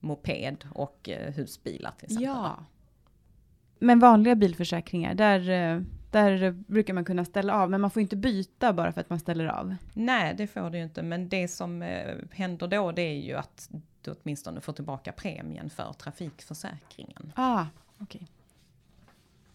moped 0.00 0.64
och 0.74 1.08
eh, 1.08 1.32
husbilar 1.32 1.90
till 1.98 2.04
exempel. 2.04 2.24
Ja. 2.24 2.64
Men 3.78 3.98
vanliga 3.98 4.34
bilförsäkringar, 4.34 5.14
där, 5.14 5.50
eh, 5.50 5.80
där 6.10 6.50
brukar 6.50 6.94
man 6.94 7.04
kunna 7.04 7.24
ställa 7.24 7.54
av, 7.54 7.70
men 7.70 7.80
man 7.80 7.90
får 7.90 8.02
inte 8.02 8.16
byta 8.16 8.72
bara 8.72 8.92
för 8.92 9.00
att 9.00 9.10
man 9.10 9.18
ställer 9.20 9.46
av. 9.46 9.74
Nej, 9.94 10.34
det 10.36 10.46
får 10.46 10.70
du 10.70 10.78
ju 10.78 10.84
inte, 10.84 11.02
men 11.02 11.28
det 11.28 11.48
som 11.48 11.82
eh, 11.82 12.14
händer 12.30 12.66
då 12.68 12.92
det 12.92 13.02
är 13.02 13.20
ju 13.20 13.34
att 13.34 13.70
du 14.04 14.14
åtminstone 14.22 14.60
får 14.60 14.72
tillbaka 14.72 15.12
premien 15.12 15.70
för 15.70 15.92
trafikförsäkringen. 15.92 17.32
Ah, 17.36 17.66
okej. 17.98 18.26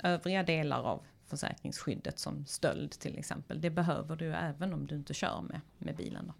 Övriga 0.03 0.43
delar 0.43 0.83
av 0.83 1.03
försäkringsskyddet 1.25 2.19
som 2.19 2.45
stöld 2.45 2.91
till 2.91 3.17
exempel, 3.17 3.61
det 3.61 3.69
behöver 3.69 4.15
du 4.15 4.33
även 4.33 4.73
om 4.73 4.87
du 4.87 4.95
inte 4.95 5.13
kör 5.13 5.41
med, 5.41 5.61
med 5.77 5.95
bilen. 5.95 6.27
Då. 6.27 6.33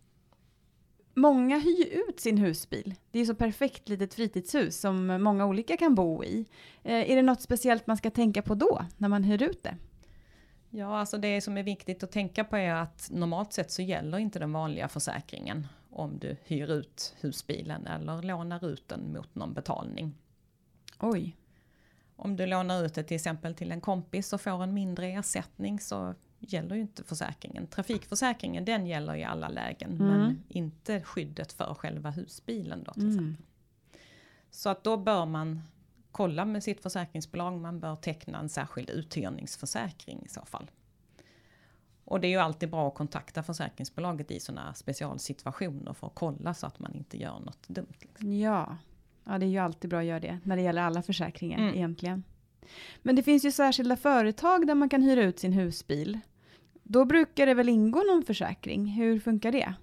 Många 1.14 1.60
hyr 1.60 2.04
ut 2.10 2.20
sin 2.20 2.38
husbil. 2.38 2.96
Det 3.12 3.20
är 3.20 3.26
så 3.26 3.36
perfekt 3.36 3.90
litet 3.90 4.14
fritidshus 4.14 4.80
som 4.80 5.08
många 5.08 5.46
olika 5.46 5.78
kan 5.78 5.96
bo 5.96 6.24
i. 6.24 6.46
Eh, 6.84 7.12
är 7.12 7.16
det 7.16 7.22
något 7.22 7.42
speciellt 7.42 7.88
man 7.88 7.98
ska 7.98 8.12
tänka 8.12 8.42
på 8.42 8.56
då, 8.56 8.86
när 8.98 9.10
man 9.10 9.24
hyr 9.24 9.44
ut 9.44 9.64
det? 9.64 9.78
Ja, 10.70 11.00
alltså 11.00 11.18
det 11.18 11.42
som 11.42 11.58
är 11.58 11.64
viktigt 11.64 12.04
att 12.04 12.12
tänka 12.12 12.44
på 12.44 12.58
är 12.58 12.74
att 12.74 13.10
normalt 13.12 13.54
sett 13.54 13.72
så 13.72 13.82
gäller 13.82 14.18
inte 14.18 14.40
den 14.40 14.54
vanliga 14.54 14.88
försäkringen 14.88 15.68
om 15.90 16.20
du 16.20 16.36
hyr 16.44 16.72
ut 16.72 17.16
husbilen 17.20 17.88
eller 17.88 18.22
lånar 18.22 18.66
ut 18.66 18.88
den 18.88 19.14
mot 19.14 19.36
någon 19.36 19.54
betalning. 19.54 20.16
Oj. 21.00 21.36
Om 22.16 22.36
du 22.36 22.46
lånar 22.46 22.86
ut 22.86 22.94
det 22.94 23.04
till 23.04 23.16
exempel 23.16 23.56
till 23.56 23.72
en 23.72 23.82
kompis 23.82 24.34
och 24.34 24.42
får 24.42 24.64
en 24.64 24.74
mindre 24.74 25.08
ersättning 25.08 25.80
så 25.80 26.16
gäller 26.40 26.76
ju 26.76 26.82
inte 26.82 27.04
försäkringen. 27.04 27.68
Trafikförsäkringen 27.68 28.66
den 28.66 28.88
gäller 28.88 29.16
i 29.16 29.24
alla 29.24 29.50
lägen 29.50 29.92
Mm. 29.92 30.08
men 30.08 30.44
inte 30.48 31.02
skyddet 31.02 31.54
för 31.54 31.74
själva 31.74 32.10
husbilen 32.10 32.84
då 32.84 32.94
till 32.94 33.02
Mm. 33.04 33.14
exempel. 33.16 33.46
Så 34.52 34.70
att 34.70 34.84
då 34.84 34.98
bör 34.98 35.26
man 35.26 35.62
kolla 36.12 36.46
med 36.46 36.64
sitt 36.64 36.82
försäkringsbolag, 36.82 37.62
man 37.62 37.80
bör 37.80 37.96
teckna 37.96 38.40
en 38.40 38.50
särskild 38.50 38.90
uthyrningsförsäkring 38.90 40.24
i 40.26 40.30
så 40.30 40.46
fall. 40.46 40.72
Och 42.10 42.20
det 42.20 42.28
är 42.28 42.30
ju 42.30 42.38
alltid 42.38 42.70
bra 42.70 42.88
att 42.88 42.96
kontakta 42.96 43.44
försäkringsbolaget 43.44 44.32
i 44.32 44.40
sådana 44.40 44.74
specialsituationer 44.74 45.94
för 45.94 46.08
att 46.08 46.16
kolla 46.16 46.54
så 46.54 46.68
att 46.68 46.80
man 46.80 46.96
inte 46.96 47.18
gör 47.18 47.40
något 47.40 47.68
dumt. 47.68 47.94
Liksom. 48.00 48.34
Ja. 48.34 48.78
ja, 49.24 49.38
det 49.38 49.46
är 49.46 49.50
ju 49.50 49.58
alltid 49.58 49.90
bra 49.90 50.00
att 50.00 50.06
göra 50.06 50.20
det 50.20 50.40
när 50.44 50.56
det 50.56 50.62
gäller 50.62 50.82
alla 50.82 51.02
försäkringar 51.02 51.58
Mm. 51.60 51.76
egentligen. 51.76 52.24
Men 53.02 53.16
det 53.16 53.24
finns 53.24 53.46
ju 53.46 53.52
särskilda 53.52 53.96
företag 53.98 54.68
där 54.68 54.76
man 54.76 54.90
kan 54.90 55.02
hyra 55.02 55.24
ut 55.24 55.40
sin 55.40 55.54
husbil. 55.54 56.20
Då 56.84 57.06
brukar 57.06 57.46
det 57.46 57.54
väl 57.54 57.70
ingå 57.70 58.00
någon 58.00 58.24
försäkring? 58.24 58.86
Hur 58.86 59.20
funkar 59.20 59.52
det? 59.52 59.74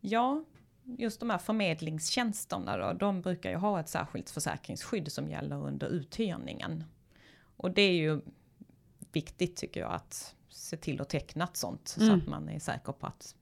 Ja, 0.00 0.44
just 0.84 1.20
de 1.20 1.30
här 1.30 1.38
förmedlingstjänsterna 1.38 2.76
då, 2.76 2.92
de 2.92 3.20
brukar 3.20 3.50
ju 3.50 3.56
ha 3.56 3.80
ett 3.80 3.88
särskilt 3.88 4.30
försäkringsskydd 4.30 5.12
som 5.12 5.28
gäller 5.30 5.56
under 5.66 5.86
uthyrningen. 5.88 6.84
Och 7.56 7.70
det 7.70 7.82
är 7.82 7.92
ju 7.96 8.20
viktigt 9.12 9.56
tycker 9.56 9.80
jag 9.80 9.92
att 9.92 10.35
se 10.56 10.76
till 10.76 11.00
att 11.00 11.08
teckna 11.08 11.44
ett 11.44 11.56
sånt 11.56 11.88
så 11.88 12.02
Mm. 12.02 12.18
att 12.18 12.26
man 12.26 12.48
är 12.48 12.58
säker 12.58 12.92
på 12.92 13.06
att 13.06 13.34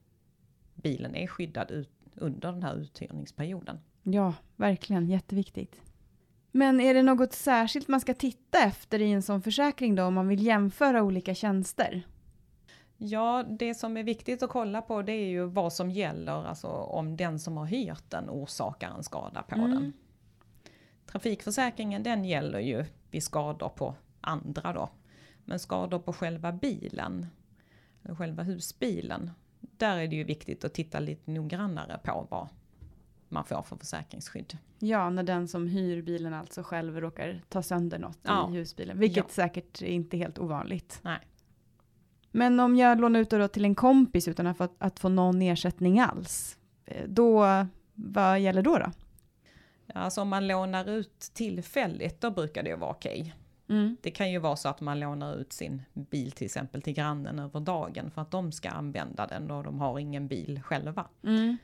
bilen 0.74 1.14
är 1.16 1.26
skyddad 1.26 1.70
ut, 1.70 1.90
under 2.14 2.52
den 2.52 2.62
här 2.62 2.74
uthyrningsperioden. 2.76 3.80
Ja, 4.02 4.34
verkligen 4.56 5.08
jätteviktigt. 5.08 5.80
Men 6.50 6.80
är 6.80 6.94
det 6.94 7.02
något 7.02 7.32
särskilt 7.32 7.88
man 7.88 8.00
ska 8.00 8.14
titta 8.14 8.58
efter 8.58 9.00
i 9.02 9.12
en 9.12 9.22
sån 9.22 9.42
försäkring 9.42 9.94
då 9.94 10.04
om 10.04 10.14
man 10.14 10.28
vill 10.28 10.42
jämföra 10.46 11.02
olika 11.02 11.34
tjänster? 11.34 12.06
Ja, 12.96 13.44
det 13.58 13.74
som 13.74 13.96
är 13.96 14.02
viktigt 14.02 14.42
att 14.42 14.50
kolla 14.50 14.82
på 14.82 15.02
det 15.02 15.12
är 15.12 15.26
ju 15.28 15.44
vad 15.46 15.72
som 15.72 15.90
gäller, 15.90 16.32
alltså 16.46 16.68
om 16.68 17.16
den 17.16 17.38
som 17.38 17.56
har 17.56 17.66
hyrt 17.66 18.10
den 18.10 18.30
orsakar 18.30 18.90
en 18.96 19.02
skada 19.02 19.42
på 19.42 19.54
Mm. 19.54 19.70
den. 19.70 19.92
Trafikförsäkringen 21.06 22.02
den 22.02 22.24
gäller 22.24 22.58
ju 22.60 22.84
vid 23.10 23.22
skador 23.22 23.68
på 23.68 23.94
andra 24.20 24.72
då. 24.72 24.88
Men 25.44 25.58
skador 25.58 25.98
på 25.98 26.12
själva 26.12 26.52
bilen, 26.52 27.26
eller 28.04 28.14
själva 28.14 28.42
husbilen, 28.42 29.30
där 29.60 29.96
är 29.98 30.08
det 30.08 30.16
ju 30.16 30.24
viktigt 30.24 30.64
att 30.64 30.74
titta 30.74 30.98
lite 31.00 31.30
noggrannare 31.30 31.98
på 32.04 32.26
vad 32.30 32.48
man 33.28 33.44
får 33.44 33.62
för 33.62 33.76
försäkringsskydd. 33.76 34.58
Ja, 34.78 35.10
när 35.10 35.22
den 35.22 35.48
som 35.48 35.66
hyr 35.68 36.02
bilen 36.02 36.34
alltså 36.34 36.62
själv 36.62 37.00
råkar 37.00 37.42
ta 37.48 37.62
sönder 37.62 37.98
något 37.98 38.18
Ja. 38.22 38.50
i 38.50 38.56
husbilen. 38.56 38.98
Vilket 38.98 39.24
Ja. 39.28 39.32
säkert 39.32 39.82
inte 39.82 40.16
är 40.16 40.18
helt 40.18 40.38
ovanligt. 40.38 40.98
Nej. 41.02 41.18
Men 42.30 42.60
om 42.60 42.76
jag 42.76 43.00
lånar 43.00 43.20
ut 43.20 43.30
det 43.30 43.48
till 43.48 43.64
en 43.64 43.74
kompis 43.74 44.28
utan 44.28 44.46
att 44.46 44.56
få, 44.56 44.68
att 44.78 44.98
få 45.00 45.08
någon 45.08 45.42
ersättning 45.42 46.00
alls. 46.00 46.58
eh, 46.84 47.08
Då, 47.08 47.46
vad 47.94 48.40
gäller 48.40 48.62
då 48.62 48.78
då? 48.78 48.90
Alltså 49.94 50.20
om 50.22 50.28
man 50.28 50.46
lånar 50.46 50.88
ut 50.90 51.18
tillfälligt, 51.18 52.20
då 52.20 52.30
brukar 52.30 52.62
det 52.62 52.74
vara 52.76 52.90
okej. 52.90 53.34
Mm. 53.68 53.96
Det 54.00 54.10
kan 54.10 54.30
ju 54.32 54.38
vara 54.38 54.56
så 54.56 54.68
att 54.68 54.80
man 54.80 55.00
lånar 55.00 55.36
ut 55.36 55.52
sin 55.52 55.82
bil 55.92 56.32
till 56.32 56.44
exempel 56.44 56.82
till 56.82 56.92
grannen 56.92 57.38
över 57.38 57.60
dagen 57.60 58.10
för 58.10 58.22
att 58.22 58.30
de 58.30 58.52
ska 58.52 58.70
använda 58.70 59.26
den 59.26 59.50
och 59.50 59.64
de 59.64 59.80
har 59.80 59.98
ingen 59.98 60.28
bil 60.28 60.60
själva. 60.62 61.06
Mm. 61.22 61.56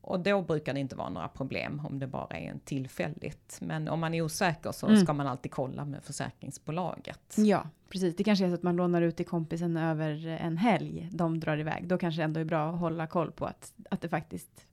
Och 0.00 0.20
då 0.20 0.42
brukar 0.42 0.74
det 0.74 0.80
inte 0.80 0.96
vara 0.96 1.08
några 1.08 1.28
problem 1.28 1.82
om 1.86 1.98
det 1.98 2.06
bara 2.06 2.36
är 2.36 2.50
en 2.50 2.60
tillfälligt. 2.60 3.58
Men 3.60 3.88
om 3.88 4.00
man 4.00 4.14
är 4.14 4.22
osäker 4.22 4.72
så 4.72 4.86
Mm. 4.86 5.00
ska 5.04 5.12
man 5.12 5.26
alltid 5.26 5.52
kolla 5.52 5.84
med 5.84 6.04
försäkringsbolaget. 6.04 7.34
Ja, 7.36 7.66
precis. 7.88 8.16
Det 8.16 8.24
kanske 8.24 8.44
är 8.44 8.48
så 8.48 8.54
att 8.54 8.62
man 8.62 8.76
lånar 8.76 9.02
ut 9.02 9.16
till 9.16 9.26
kompisen 9.26 9.76
över 9.76 10.26
en 10.26 10.56
helg. 10.56 11.08
De 11.12 11.40
drar 11.40 11.58
iväg. 11.58 11.88
Då 11.88 11.98
kanske 11.98 12.20
det 12.20 12.24
ändå 12.24 12.40
är 12.40 12.44
bra 12.44 12.70
att 12.70 12.78
hålla 12.78 13.06
koll 13.06 13.32
på 13.32 13.44
att, 13.46 13.72
att 13.90 14.00
det 14.00 14.08
faktiskt 14.08 14.66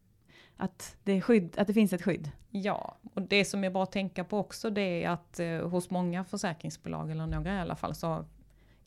att 0.61 0.95
det, 1.03 1.21
skydd, 1.21 1.59
att 1.59 1.67
det 1.67 1.73
finns 1.73 1.93
ett 1.93 2.01
skydd. 2.01 2.31
Ja, 2.49 2.97
och 3.13 3.21
det 3.21 3.45
som 3.45 3.63
är 3.63 3.69
bra 3.69 3.83
att 3.83 3.91
tänka 3.91 4.23
på 4.23 4.37
också 4.39 4.69
det 4.69 5.03
är 5.03 5.09
att 5.09 5.39
eh, 5.39 5.69
hos 5.69 5.89
många 5.89 6.23
försäkringsbolag, 6.23 7.11
eller 7.11 7.27
några 7.27 7.55
i 7.55 7.59
alla 7.59 7.75
fall, 7.75 7.95
så 7.95 8.25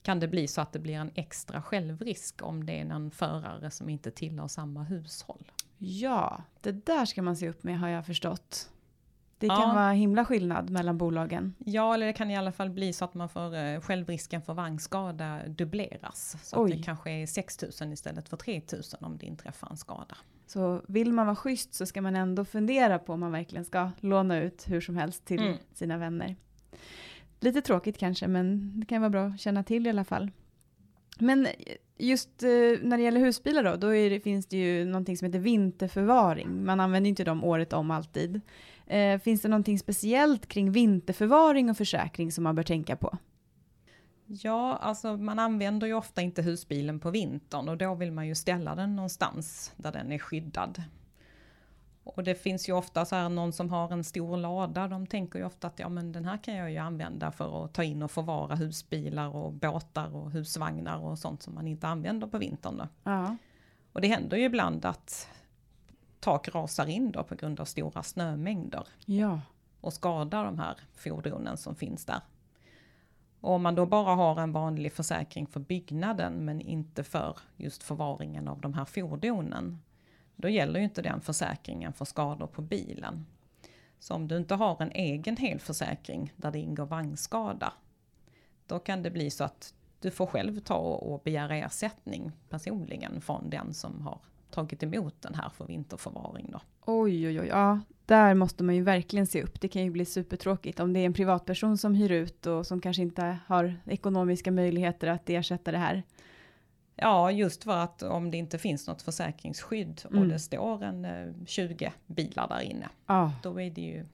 kan 0.02 0.20
det 0.20 0.28
bli 0.28 0.48
så 0.48 0.60
att 0.60 0.72
det 0.72 0.78
blir 0.78 0.94
en 0.94 1.10
extra 1.14 1.62
självrisk 1.62 2.42
om 2.42 2.66
det 2.66 2.80
är 2.80 2.84
en 2.90 3.10
förare 3.10 3.70
som 3.70 3.88
inte 3.88 4.10
tillhör 4.10 4.48
samma 4.48 4.82
hushåll. 4.82 5.52
Ja, 5.78 6.42
det 6.60 6.72
där 6.86 7.04
ska 7.04 7.22
man 7.22 7.36
se 7.36 7.48
upp 7.48 7.62
med 7.62 7.78
har 7.78 7.88
jag 7.88 8.06
förstått. 8.06 8.70
Det 9.38 9.46
Ja. 9.46 9.56
kan 9.56 9.74
vara 9.74 9.90
himla 9.92 10.24
skillnad 10.24 10.70
mellan 10.70 10.98
bolagen. 10.98 11.54
Ja, 11.58 11.94
eller 11.94 12.06
det 12.06 12.12
kan 12.12 12.30
i 12.30 12.36
alla 12.36 12.52
fall 12.52 12.70
bli 12.70 12.92
så 12.92 13.04
att 13.04 13.14
man 13.14 13.28
får 13.28 13.54
eh, 13.56 13.80
självrisken 13.80 14.42
för 14.42 14.54
vagnskada 14.54 15.48
dubbleras. 15.48 16.36
Så 16.42 16.62
Oj. 16.62 16.72
att 16.72 16.78
det 16.78 16.82
kanske 16.84 17.10
är 17.10 17.26
6 17.26 17.58
000 17.80 17.92
istället 17.92 18.28
för 18.28 18.36
3 18.36 18.62
000 18.72 18.82
om 19.00 19.18
det 19.18 19.26
inträffar 19.26 19.68
en 19.70 19.76
skada. 19.76 20.16
Så 20.46 20.80
vill 20.88 21.12
man 21.12 21.26
vara 21.26 21.36
schysst 21.36 21.74
så 21.74 21.86
ska 21.86 22.02
man 22.02 22.16
ändå 22.16 22.44
fundera 22.44 22.98
på 22.98 23.12
om 23.12 23.20
man 23.20 23.32
verkligen 23.32 23.64
ska 23.64 23.90
låna 24.00 24.38
ut 24.42 24.64
hur 24.68 24.80
som 24.80 24.96
helst 24.96 25.24
till 25.24 25.40
Mm. 25.42 25.56
sina 25.74 25.98
vänner. 25.98 26.36
Lite 27.40 27.60
tråkigt 27.62 27.98
kanske, 27.98 28.28
men 28.28 28.72
det 28.80 28.86
kan 28.86 29.00
vara 29.02 29.10
bra 29.10 29.26
att 29.26 29.40
känna 29.40 29.62
till 29.62 29.86
i 29.86 29.90
alla 29.90 30.04
fall. 30.04 30.30
Men 31.18 31.46
just 31.98 32.42
eh, 32.42 32.48
när 32.82 32.96
det 32.96 33.02
gäller 33.02 33.20
husbilar 33.20 33.64
då, 33.64 33.76
då 33.76 33.90
det, 33.90 34.20
finns 34.20 34.46
det 34.46 34.56
ju 34.56 34.84
någonting 34.84 35.16
som 35.16 35.26
heter 35.26 35.38
vinterförvaring. 35.38 36.64
Man 36.64 36.80
använder 36.80 37.06
ju 37.08 37.10
inte 37.10 37.24
dem 37.24 37.44
året 37.44 37.72
om 37.72 37.90
alltid. 37.90 38.40
Eh, 38.86 39.18
finns 39.20 39.42
det 39.42 39.48
någonting 39.48 39.78
speciellt 39.78 40.46
kring 40.46 40.72
vinterförvaring 40.72 41.70
och 41.70 41.76
försäkring 41.76 42.32
som 42.32 42.44
man 42.44 42.54
bör 42.54 42.62
tänka 42.62 42.96
på? 42.96 43.18
Ja, 44.26 44.76
alltså 44.76 45.16
man 45.16 45.38
använder 45.38 45.86
ju 45.86 45.94
ofta 45.94 46.22
inte 46.22 46.42
husbilen 46.42 47.00
på 47.00 47.10
vintern 47.10 47.68
och 47.68 47.76
då 47.78 47.94
vill 47.94 48.12
man 48.12 48.26
ju 48.26 48.34
ställa 48.34 48.74
den 48.74 48.96
någonstans 48.96 49.72
där 49.76 49.92
den 49.92 50.12
är 50.12 50.18
skyddad. 50.18 50.82
Och 52.04 52.24
det 52.24 52.34
finns 52.34 52.68
ju 52.68 52.72
ofta 52.72 53.04
så 53.04 53.16
här 53.16 53.28
någon 53.28 53.52
som 53.52 53.70
har 53.70 53.92
en 53.92 54.04
stor 54.04 54.36
lada, 54.36 54.88
de 54.88 55.06
tänker 55.06 55.38
ju 55.38 55.44
ofta 55.44 55.66
att 55.66 55.78
ja 55.78 55.88
men 55.88 56.12
den 56.12 56.24
här 56.24 56.36
kan 56.36 56.54
jag 56.54 56.70
ju 56.70 56.78
använda 56.78 57.32
för 57.32 57.64
att 57.64 57.72
ta 57.74 57.84
in 57.84 58.02
och 58.02 58.10
förvara 58.10 58.54
husbilar 58.54 59.28
och 59.36 59.52
båtar 59.52 60.16
och 60.16 60.30
husvagnar 60.30 60.98
och 60.98 61.18
sånt 61.18 61.42
som 61.42 61.54
man 61.54 61.66
inte 61.68 61.88
använder 61.88 62.26
på 62.26 62.38
vintern 62.38 62.76
då. 62.76 62.88
Ja. 63.04 63.36
Och 63.92 64.00
det 64.00 64.08
händer 64.08 64.36
ju 64.36 64.44
ibland 64.44 64.84
att 64.84 65.28
tak 66.20 66.54
rasar 66.54 66.86
in 66.86 67.12
då 67.12 67.22
på 67.24 67.34
grund 67.34 67.60
av 67.60 67.64
stora 67.64 68.02
snömängder 68.02 68.86
Ja. 69.04 69.40
och 69.80 69.92
skadar 69.92 70.44
de 70.44 70.58
här 70.58 70.76
fordonen 70.94 71.56
som 71.56 71.74
finns 71.74 72.04
där. 72.04 72.20
Och 73.44 73.52
om 73.52 73.62
man 73.62 73.74
då 73.74 73.86
bara 73.86 74.14
har 74.14 74.40
en 74.40 74.52
vanlig 74.52 74.92
försäkring 74.92 75.46
för 75.46 75.60
byggnaden 75.60 76.44
men 76.44 76.60
inte 76.60 77.04
för 77.04 77.38
just 77.56 77.82
förvaringen 77.82 78.48
av 78.48 78.60
de 78.60 78.74
här 78.74 78.84
fordonen, 78.84 79.78
då 80.36 80.48
gäller 80.48 80.78
ju 80.78 80.84
inte 80.84 81.02
den 81.02 81.20
försäkringen 81.20 81.92
för 81.92 82.04
skador 82.04 82.46
på 82.46 82.62
bilen. 82.62 83.26
Så 83.98 84.14
om 84.14 84.28
du 84.28 84.36
inte 84.36 84.54
har 84.54 84.82
en 84.82 84.90
egen 84.92 85.36
helförsäkring 85.36 86.32
där 86.36 86.50
det 86.50 86.58
ingår 86.58 86.86
vagnskada, 86.86 87.72
då 88.66 88.78
kan 88.78 89.02
det 89.02 89.10
bli 89.10 89.30
så 89.30 89.44
att 89.44 89.74
du 90.00 90.10
får 90.10 90.26
själv 90.26 90.60
ta 90.60 90.78
och 90.78 91.20
begära 91.24 91.56
ersättning 91.56 92.32
personligen 92.48 93.20
från 93.20 93.50
den 93.50 93.74
som 93.74 94.00
har 94.02 94.18
tagit 94.50 94.82
emot 94.82 95.22
den 95.22 95.34
här 95.34 95.48
för 95.48 95.66
vinterförvaring. 95.66 96.50
Då. 96.52 96.60
Oj, 96.86 97.28
oj, 97.28 97.40
oj. 97.40 97.46
Ja, 97.46 97.80
där 98.06 98.34
måste 98.34 98.64
man 98.64 98.74
ju 98.74 98.82
verkligen 98.82 99.26
se 99.26 99.42
upp. 99.42 99.60
Det 99.60 99.68
kan 99.68 99.82
ju 99.84 99.90
bli 99.90 100.04
supertråkigt 100.04 100.80
om 100.80 100.92
det 100.92 101.00
är 101.00 101.06
en 101.06 101.12
privatperson 101.12 101.78
som 101.78 101.94
hyr 101.94 102.12
ut 102.12 102.46
och 102.46 102.66
som 102.66 102.80
kanske 102.80 103.02
inte 103.02 103.38
har 103.46 103.74
ekonomiska 103.86 104.50
möjligheter 104.52 105.06
att 105.08 105.30
ersätta 105.30 105.72
det 105.72 105.78
här. 105.78 106.02
Ja, 106.96 107.30
just 107.30 107.64
för 107.64 107.76
att 107.76 108.02
om 108.02 108.30
det 108.30 108.36
inte 108.36 108.58
finns 108.58 108.86
något 108.88 109.02
försäkringsskydd 109.02 110.02
och 110.04 110.12
Mm. 110.12 110.28
det 110.28 110.38
står 110.38 110.82
en 110.82 111.04
eh, 111.04 111.26
20 111.46 111.92
bilar 112.06 112.48
där 112.48 112.60
inne, 112.60 112.88
Ja. 113.06 113.32
då 113.42 113.60
är 113.60 113.70
det 113.70 113.80
ju 113.80 114.06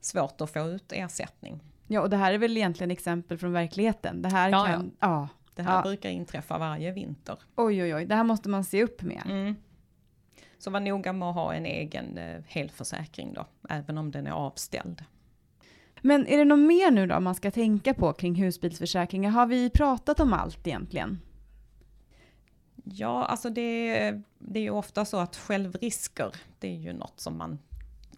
svårt 0.00 0.40
att 0.40 0.50
få 0.50 0.60
ut 0.68 0.92
ersättning. 0.92 1.60
ja, 1.86 2.00
och 2.00 2.10
det 2.10 2.16
här 2.16 2.32
är 2.32 2.38
väl 2.38 2.56
egentligen 2.56 2.90
exempel 2.90 3.38
från 3.38 3.52
verkligheten. 3.52 4.22
Det 4.22 4.28
här 4.28 4.50
Ja, 4.50 4.66
kan, 4.66 4.90
ja. 5.00 5.28
Det 5.54 5.62
här 5.62 5.76
Ja. 5.76 5.82
brukar 5.82 6.10
inträffa 6.10 6.58
varje 6.58 6.92
vinter. 6.92 7.38
Oj, 7.56 7.82
oj, 7.82 7.94
oj. 7.94 8.06
Det 8.06 8.14
här 8.14 8.24
måste 8.24 8.48
man 8.48 8.64
se 8.64 8.82
upp 8.84 9.02
med. 9.02 9.22
Mm. 9.26 9.56
Så 10.58 10.70
var 10.70 10.80
noga 10.80 11.12
med 11.12 11.28
att 11.28 11.34
ha 11.34 11.54
en 11.54 11.66
egen 11.66 12.18
eh, 12.18 12.42
helförsäkring 12.46 13.34
då, 13.34 13.46
även 13.68 13.98
om 13.98 14.10
den 14.10 14.26
är 14.26 14.30
avställd. 14.32 15.04
Men 16.02 16.26
är 16.26 16.38
det 16.38 16.44
något 16.44 16.58
mer 16.58 16.90
nu 16.90 17.06
då 17.06 17.20
man 17.20 17.34
ska 17.34 17.50
tänka 17.50 17.94
på 17.94 18.12
kring 18.12 18.34
husbilsförsäkringar? 18.34 19.30
Har 19.30 19.46
vi 19.46 19.70
pratat 19.70 20.20
om 20.20 20.32
allt 20.32 20.66
egentligen? 20.66 21.20
Ja, 22.84 23.24
alltså 23.24 23.50
det, 23.50 24.10
det 24.38 24.58
är 24.58 24.62
ju 24.62 24.70
ofta 24.70 25.04
så 25.04 25.16
att 25.16 25.36
självrisker, 25.36 26.34
det 26.58 26.68
är 26.68 26.78
ju 26.78 26.92
något 26.92 27.20
som 27.20 27.38
man 27.38 27.58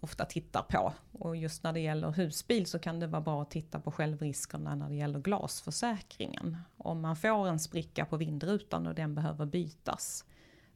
ofta 0.00 0.24
tittar 0.24 0.62
på. 0.62 0.92
Och 1.12 1.36
just 1.36 1.62
när 1.62 1.72
det 1.72 1.80
gäller 1.80 2.10
husbil 2.10 2.66
så 2.66 2.78
kan 2.78 3.00
det 3.00 3.06
vara 3.06 3.22
bra 3.22 3.42
att 3.42 3.50
titta 3.50 3.80
på 3.80 3.92
självriskerna 3.92 4.74
när 4.74 4.88
det 4.88 4.94
gäller 4.94 5.20
glasförsäkringen. 5.20 6.56
Om 6.76 7.00
man 7.00 7.16
får 7.16 7.48
en 7.48 7.60
spricka 7.60 8.04
på 8.04 8.16
vindrutan 8.16 8.86
och 8.86 8.94
den 8.94 9.14
behöver 9.14 9.46
bytas, 9.46 10.24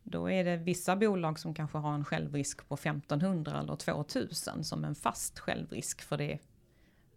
då 0.05 0.31
är 0.31 0.45
det 0.45 0.57
vissa 0.57 0.97
bolag 0.97 1.39
som 1.39 1.55
kanske 1.55 1.79
har 1.79 1.95
en 1.95 2.05
självrisk 2.05 2.69
på 2.69 2.75
1500 2.75 3.59
eller 3.61 3.77
2000 3.77 4.65
som 4.65 4.85
en 4.85 4.95
fast 4.95 5.39
självrisk 5.39 6.03
för 6.03 6.17
det 6.17 6.39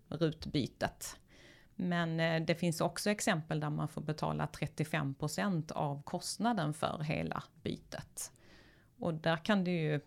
rutbytet. 0.07 1.17
Men 1.75 2.19
eh, 2.19 2.45
det 2.45 2.55
finns 2.55 2.81
också 2.81 3.09
exempel 3.09 3.59
där 3.59 3.69
man 3.69 3.87
får 3.87 4.01
betala 4.01 4.45
35% 4.45 5.71
av 5.71 6.01
kostnaden 6.03 6.73
för 6.73 6.99
hela 7.03 7.43
bytet. 7.63 8.31
Och 8.99 9.13
där 9.13 9.37
kan 9.37 9.63
det 9.63 9.71
ju, 9.71 10.01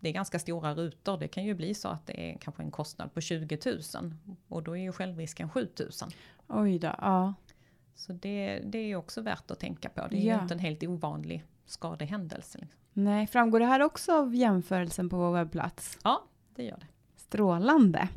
det 0.00 0.08
är 0.08 0.12
ganska 0.12 0.38
stora 0.38 0.74
rutor, 0.74 1.18
det 1.18 1.28
kan 1.28 1.44
ju 1.44 1.54
bli 1.54 1.74
så 1.74 1.88
att 1.88 2.06
det 2.06 2.30
är 2.32 2.38
kanske 2.38 2.62
en 2.62 2.70
kostnad 2.70 3.14
på 3.14 3.20
20 3.20 3.58
000 3.94 4.14
och 4.48 4.62
då 4.62 4.76
är 4.76 4.82
ju 4.82 4.92
självrisken 4.92 5.50
7 5.50 5.68
000. 5.78 5.90
Oj 6.48 6.78
då, 6.78 6.94
ja. 6.98 7.34
Så 7.94 8.12
det, 8.12 8.60
det 8.64 8.78
är 8.78 8.86
ju 8.86 8.96
också 8.96 9.20
värt 9.20 9.50
att 9.50 9.60
tänka 9.60 9.88
på, 9.88 10.06
det 10.10 10.16
är 10.16 10.20
Ja. 10.26 10.36
ju 10.36 10.42
inte 10.42 10.54
en 10.54 10.60
helt 10.60 10.82
ovanlig 10.82 11.44
skadehändelse. 11.66 12.58
Liksom. 12.58 12.78
Nej, 12.92 13.26
framgår 13.26 13.60
det 13.60 13.66
här 13.66 13.82
också 13.82 14.12
av 14.12 14.34
jämförelsen 14.34 15.08
på 15.08 15.16
vår 15.16 15.32
webbplats? 15.32 15.98
Ja, 16.04 16.24
det 16.54 16.62
gör 16.64 16.76
det. 16.76 16.86
Strålande. 17.16 18.08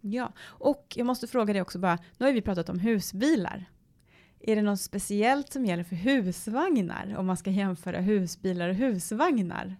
Ja, 0.00 0.32
och 0.42 0.92
jag 0.96 1.06
måste 1.06 1.26
fråga 1.26 1.52
dig 1.52 1.62
också 1.62 1.78
bara, 1.78 1.98
nu 2.18 2.26
har 2.26 2.32
vi 2.32 2.42
pratat 2.42 2.68
om 2.68 2.78
husbilar. 2.78 3.64
Är 4.40 4.56
det 4.56 4.62
något 4.62 4.80
speciellt 4.80 5.52
som 5.52 5.64
gäller 5.66 5.84
för 5.84 5.96
husvagnar 5.96 7.14
om 7.18 7.26
man 7.26 7.36
ska 7.36 7.50
jämföra 7.50 8.00
husbilar 8.00 8.68
och 8.68 8.74
husvagnar? 8.74 9.76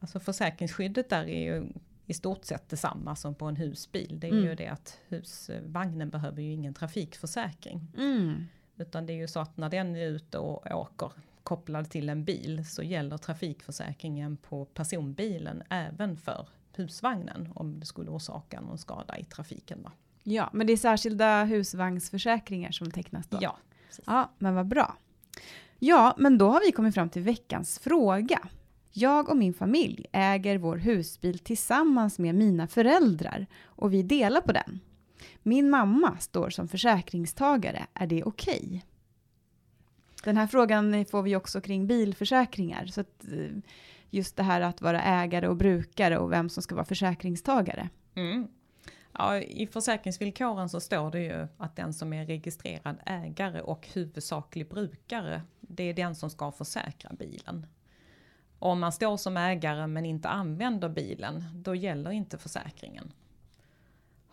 Alltså 0.00 0.20
försäkringsskyddet 0.20 1.10
där 1.10 1.24
är 1.28 1.54
ju 1.54 1.66
i 2.06 2.14
stort 2.14 2.44
sett 2.44 2.68
detsamma 2.68 3.16
som 3.16 3.34
på 3.34 3.44
en 3.44 3.56
husbil. 3.56 4.20
Det 4.20 4.26
är 4.26 4.32
Mm. 4.32 4.44
ju 4.44 4.54
det 4.54 4.68
att 4.68 4.98
husvagnen 5.08 6.10
behöver 6.10 6.42
ju 6.42 6.52
ingen 6.52 6.74
trafikförsäkring. 6.74 7.86
Mm. 7.96 8.44
Utan 8.76 9.06
det 9.06 9.12
är 9.12 9.16
ju 9.16 9.28
så 9.28 9.40
att 9.40 9.56
när 9.56 9.68
den 9.68 9.96
är 9.96 10.06
ute 10.06 10.38
och 10.38 10.66
åker 10.80 11.12
kopplad 11.48 11.90
till 11.90 12.08
en 12.08 12.24
bil 12.24 12.64
så 12.66 12.82
gäller 12.82 13.18
trafikförsäkringen 13.18 14.36
på 14.36 14.64
personbilen 14.64 15.62
även 15.70 16.16
för 16.16 16.48
husvagnen 16.72 17.52
om 17.54 17.80
det 17.80 17.86
skulle 17.86 18.10
orsaka 18.10 18.60
någon 18.60 18.78
skada 18.78 19.18
i 19.18 19.24
trafiken. 19.24 19.82
Då. 19.82 19.90
Ja, 20.22 20.50
men 20.52 20.66
det 20.66 20.72
är 20.72 20.76
särskilda 20.76 21.44
husvagnsförsäkringar 21.44 22.70
som 22.70 22.90
tecknas 22.90 23.26
då? 23.28 23.38
Ja, 23.40 23.58
precis. 23.86 24.04
Ja, 24.06 24.30
men 24.38 24.54
vad 24.54 24.66
bra. 24.66 24.96
Ja, 25.78 26.14
men 26.18 26.38
då 26.38 26.50
har 26.50 26.60
vi 26.60 26.72
kommit 26.72 26.94
fram 26.94 27.08
till 27.08 27.22
veckans 27.22 27.78
fråga. 27.78 28.48
Jag 28.92 29.28
och 29.28 29.36
min 29.36 29.54
familj 29.54 30.06
äger 30.12 30.58
vår 30.58 30.76
husbil 30.76 31.38
tillsammans 31.38 32.18
med 32.18 32.34
mina 32.34 32.66
föräldrar 32.66 33.46
och 33.64 33.92
vi 33.92 34.02
delar 34.02 34.40
på 34.40 34.52
den. 34.52 34.80
Min 35.42 35.70
mamma 35.70 36.18
står 36.18 36.50
som 36.50 36.68
försäkringstagare. 36.68 37.86
Är 37.94 38.06
det 38.06 38.24
okej? 38.24 38.62
Okay? 38.64 38.80
Den 40.24 40.36
här 40.36 40.46
frågan 40.46 41.04
får 41.04 41.22
vi 41.22 41.36
också 41.36 41.60
kring 41.60 41.86
bilförsäkringar. 41.86 42.86
Så 42.86 43.00
att 43.00 43.24
eh, 43.32 43.58
just 44.10 44.36
det 44.36 44.42
här 44.42 44.60
att 44.60 44.80
vara 44.80 45.02
ägare 45.02 45.48
och 45.48 45.56
brukare 45.56 46.18
och 46.18 46.32
vem 46.32 46.48
som 46.48 46.62
ska 46.62 46.74
vara 46.74 46.84
försäkringstagare. 46.84 47.88
Mm. 48.14 48.48
Ja, 49.12 49.38
I 49.38 49.66
försäkringsvillkoren 49.66 50.68
så 50.68 50.80
står 50.80 51.10
det 51.10 51.20
ju 51.20 51.46
att 51.56 51.76
den 51.76 51.94
som 51.94 52.12
är 52.12 52.26
registrerad 52.26 52.96
ägare 53.06 53.60
och 53.60 53.88
huvudsaklig 53.94 54.68
brukare, 54.68 55.42
det 55.60 55.82
är 55.82 55.94
den 55.94 56.14
som 56.14 56.30
ska 56.30 56.52
försäkra 56.52 57.10
bilen. 57.18 57.66
Om 58.58 58.80
man 58.80 58.92
står 58.92 59.16
som 59.16 59.36
ägare 59.36 59.86
men 59.86 60.06
inte 60.06 60.28
använder 60.28 60.88
bilen, 60.88 61.44
då 61.54 61.74
gäller 61.74 62.10
inte 62.10 62.38
försäkringen. 62.38 63.12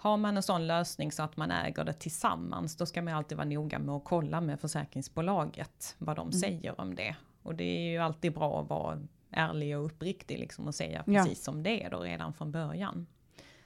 Har 0.05 0.17
man 0.17 0.37
en 0.37 0.43
sån 0.43 0.67
lösning 0.67 1.11
så 1.11 1.23
att 1.23 1.37
man 1.37 1.51
äger 1.51 1.83
det 1.83 1.93
tillsammans, 1.93 2.75
då 2.77 2.85
ska 2.85 3.01
man 3.01 3.13
alltid 3.13 3.37
vara 3.37 3.47
noga 3.47 3.79
med 3.79 3.95
att 3.95 4.03
kolla 4.03 4.41
med 4.41 4.59
försäkringsbolaget 4.59 5.95
vad 5.97 6.15
de 6.15 6.27
mm. 6.27 6.39
säger 6.39 6.81
om 6.81 6.95
det. 6.95 7.15
Och 7.43 7.55
det 7.55 7.63
är 7.63 7.91
ju 7.91 7.97
alltid 7.97 8.33
bra 8.33 8.61
att 8.61 8.69
vara 8.69 8.99
ärlig 9.31 9.77
och 9.77 9.85
uppriktig 9.85 10.39
liksom 10.39 10.67
och 10.67 10.75
säga 10.75 11.03
precis 11.03 11.39
ja. 11.39 11.43
som 11.43 11.63
det 11.63 11.83
är 11.83 11.89
då 11.89 11.99
redan 11.99 12.33
från 12.33 12.51
början. 12.51 13.07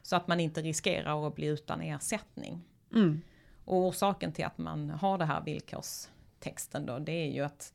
Så 0.01 0.15
att 0.15 0.27
man 0.27 0.39
inte 0.39 0.61
riskerar 0.61 1.27
att 1.27 1.35
bli 1.35 1.47
utan 1.47 1.81
ersättning. 1.81 2.61
Mm. 2.93 3.21
Och 3.65 3.77
orsaken 3.77 4.31
till 4.31 4.45
att 4.45 4.57
man 4.57 4.89
har 4.89 5.17
det 5.17 5.25
här 5.25 5.41
villkorstexten 5.41 6.85
då, 6.85 6.99
det 6.99 7.11
är 7.11 7.31
ju 7.31 7.41
att 7.41 7.73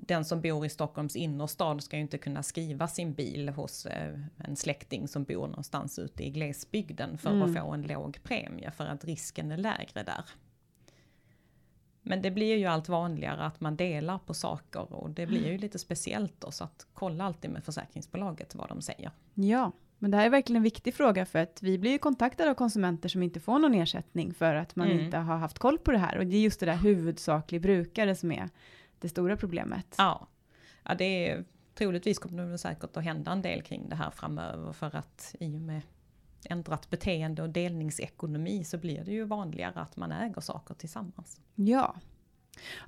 den 0.00 0.24
som 0.24 0.40
bor 0.40 0.66
i 0.66 0.68
Stockholms 0.68 1.16
innerstad 1.16 1.82
ska 1.82 1.96
ju 1.96 2.02
inte 2.02 2.18
kunna 2.18 2.42
skriva 2.42 2.88
sin 2.88 3.14
bil 3.14 3.48
hos 3.48 3.86
eh, 3.86 4.18
en 4.36 4.56
släkting 4.56 5.08
som 5.08 5.24
bor 5.24 5.46
någonstans 5.46 5.98
ute 5.98 6.26
i 6.26 6.30
glesbygden 6.30 7.18
för 7.18 7.30
mm. 7.30 7.42
att 7.42 7.62
få 7.62 7.72
en 7.72 7.82
låg 7.82 8.22
premie 8.22 8.70
för 8.70 8.86
att 8.86 9.04
risken 9.04 9.52
är 9.52 9.56
lägre 9.56 10.02
där. 10.02 10.24
Men 12.02 12.22
det 12.22 12.30
blir 12.30 12.56
ju 12.56 12.66
allt 12.66 12.88
vanligare 12.88 13.44
att 13.44 13.60
man 13.60 13.76
delar 13.76 14.18
på 14.18 14.34
saker 14.34 14.92
och 14.92 15.10
det 15.10 15.26
blir 15.26 15.46
ju 15.46 15.58
lite 15.58 15.78
speciellt 15.78 16.40
då 16.40 16.50
så 16.50 16.64
att 16.64 16.86
kolla 16.94 17.24
alltid 17.24 17.50
med 17.50 17.64
försäkringsbolaget 17.64 18.54
vad 18.54 18.68
de 18.68 18.82
säger. 18.82 19.10
Ja, 19.34 19.72
men 19.98 20.10
det 20.10 20.16
här 20.16 20.26
är 20.26 20.30
verkligen 20.30 20.56
en 20.56 20.62
viktig 20.62 20.94
fråga 20.94 21.26
för 21.26 21.38
att 21.38 21.62
vi 21.62 21.78
blir 21.78 21.90
ju 21.90 21.98
kontaktade 21.98 22.50
av 22.50 22.54
konsumenter 22.54 23.08
som 23.08 23.22
inte 23.22 23.40
får 23.40 23.58
någon 23.58 23.74
ersättning 23.74 24.34
för 24.34 24.54
att 24.54 24.76
man 24.76 24.90
mm. 24.90 25.04
inte 25.04 25.16
har 25.16 25.36
haft 25.36 25.58
koll 25.58 25.78
på 25.78 25.90
det 25.92 25.98
här 25.98 26.18
och 26.18 26.26
det 26.26 26.36
är 26.36 26.40
just 26.40 26.60
det 26.60 26.66
där 26.66 26.76
huvudsaklig 26.76 27.60
brukare 27.60 28.14
som 28.14 28.32
är 28.32 28.48
det 29.00 29.08
stora 29.08 29.36
problemet. 29.36 29.94
Ja, 29.98 30.26
ja 30.82 30.94
det 30.94 31.28
är 31.28 31.44
troligtvis 31.74 32.18
kommer 32.18 32.46
det 32.46 32.58
säkert 32.58 32.96
att 32.96 33.04
hända 33.04 33.32
en 33.32 33.42
del 33.42 33.62
kring 33.62 33.88
det 33.88 33.96
här 33.96 34.10
framöver 34.10 34.72
för 34.72 34.96
att 34.96 35.34
i 35.40 35.56
och 35.56 35.60
med 35.60 35.82
ändrat 36.44 36.90
beteende 36.90 37.42
och 37.42 37.50
delningsekonomi 37.50 38.64
så 38.64 38.78
blir 38.78 39.04
det 39.04 39.12
ju 39.12 39.24
vanligare 39.24 39.80
att 39.80 39.96
man 39.96 40.12
äger 40.12 40.40
saker 40.40 40.74
tillsammans. 40.74 41.40
Ja. 41.54 41.94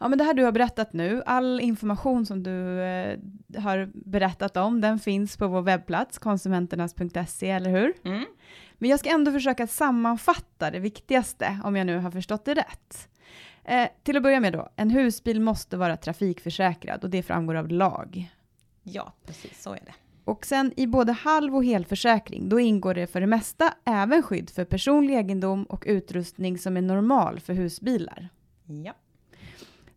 Ja 0.00 0.08
men 0.08 0.18
det 0.18 0.24
här 0.24 0.34
du 0.34 0.44
har 0.44 0.52
berättat 0.52 0.92
nu, 0.92 1.22
all 1.26 1.60
information 1.60 2.26
som 2.26 2.42
du 2.42 2.80
eh, 2.80 3.18
har 3.58 3.90
berättat 3.94 4.56
om, 4.56 4.80
den 4.80 4.98
finns 4.98 5.36
på 5.36 5.48
vår 5.48 5.62
webbplats 5.62 6.18
konsumenternas.se, 6.18 7.50
eller 7.50 7.70
hur? 7.70 7.92
Mm. 8.04 8.24
Men 8.78 8.90
jag 8.90 9.00
ska 9.00 9.10
ändå 9.10 9.32
försöka 9.32 9.66
sammanfatta 9.66 10.70
det 10.70 10.78
viktigaste, 10.78 11.60
om 11.64 11.76
jag 11.76 11.86
nu 11.86 11.98
har 11.98 12.10
förstått 12.10 12.44
det 12.44 12.54
rätt. 12.54 13.09
Eh, 13.64 13.88
till 14.02 14.16
att 14.16 14.22
börja 14.22 14.40
med 14.40 14.52
då, 14.52 14.68
en 14.76 14.90
husbil 14.90 15.40
måste 15.40 15.76
vara 15.76 15.96
trafikförsäkrad 15.96 17.04
och 17.04 17.10
det 17.10 17.22
framgår 17.22 17.54
av 17.54 17.68
lag. 17.68 18.30
Ja, 18.82 19.12
precis 19.26 19.62
så 19.62 19.72
är 19.72 19.80
det. 19.86 19.94
Och 20.24 20.46
sen 20.46 20.72
i 20.76 20.86
både 20.86 21.12
halv 21.12 21.56
och 21.56 21.64
helförsäkring, 21.64 22.48
då 22.48 22.60
ingår 22.60 22.94
det 22.94 23.06
för 23.06 23.20
det 23.20 23.26
mesta 23.26 23.74
även 23.84 24.22
skydd 24.22 24.50
för 24.50 24.64
personlig 24.64 25.14
egendom 25.14 25.64
och 25.64 25.84
utrustning 25.86 26.58
som 26.58 26.76
är 26.76 26.82
normal 26.82 27.40
för 27.40 27.54
husbilar. 27.54 28.28
Ja. 28.84 28.92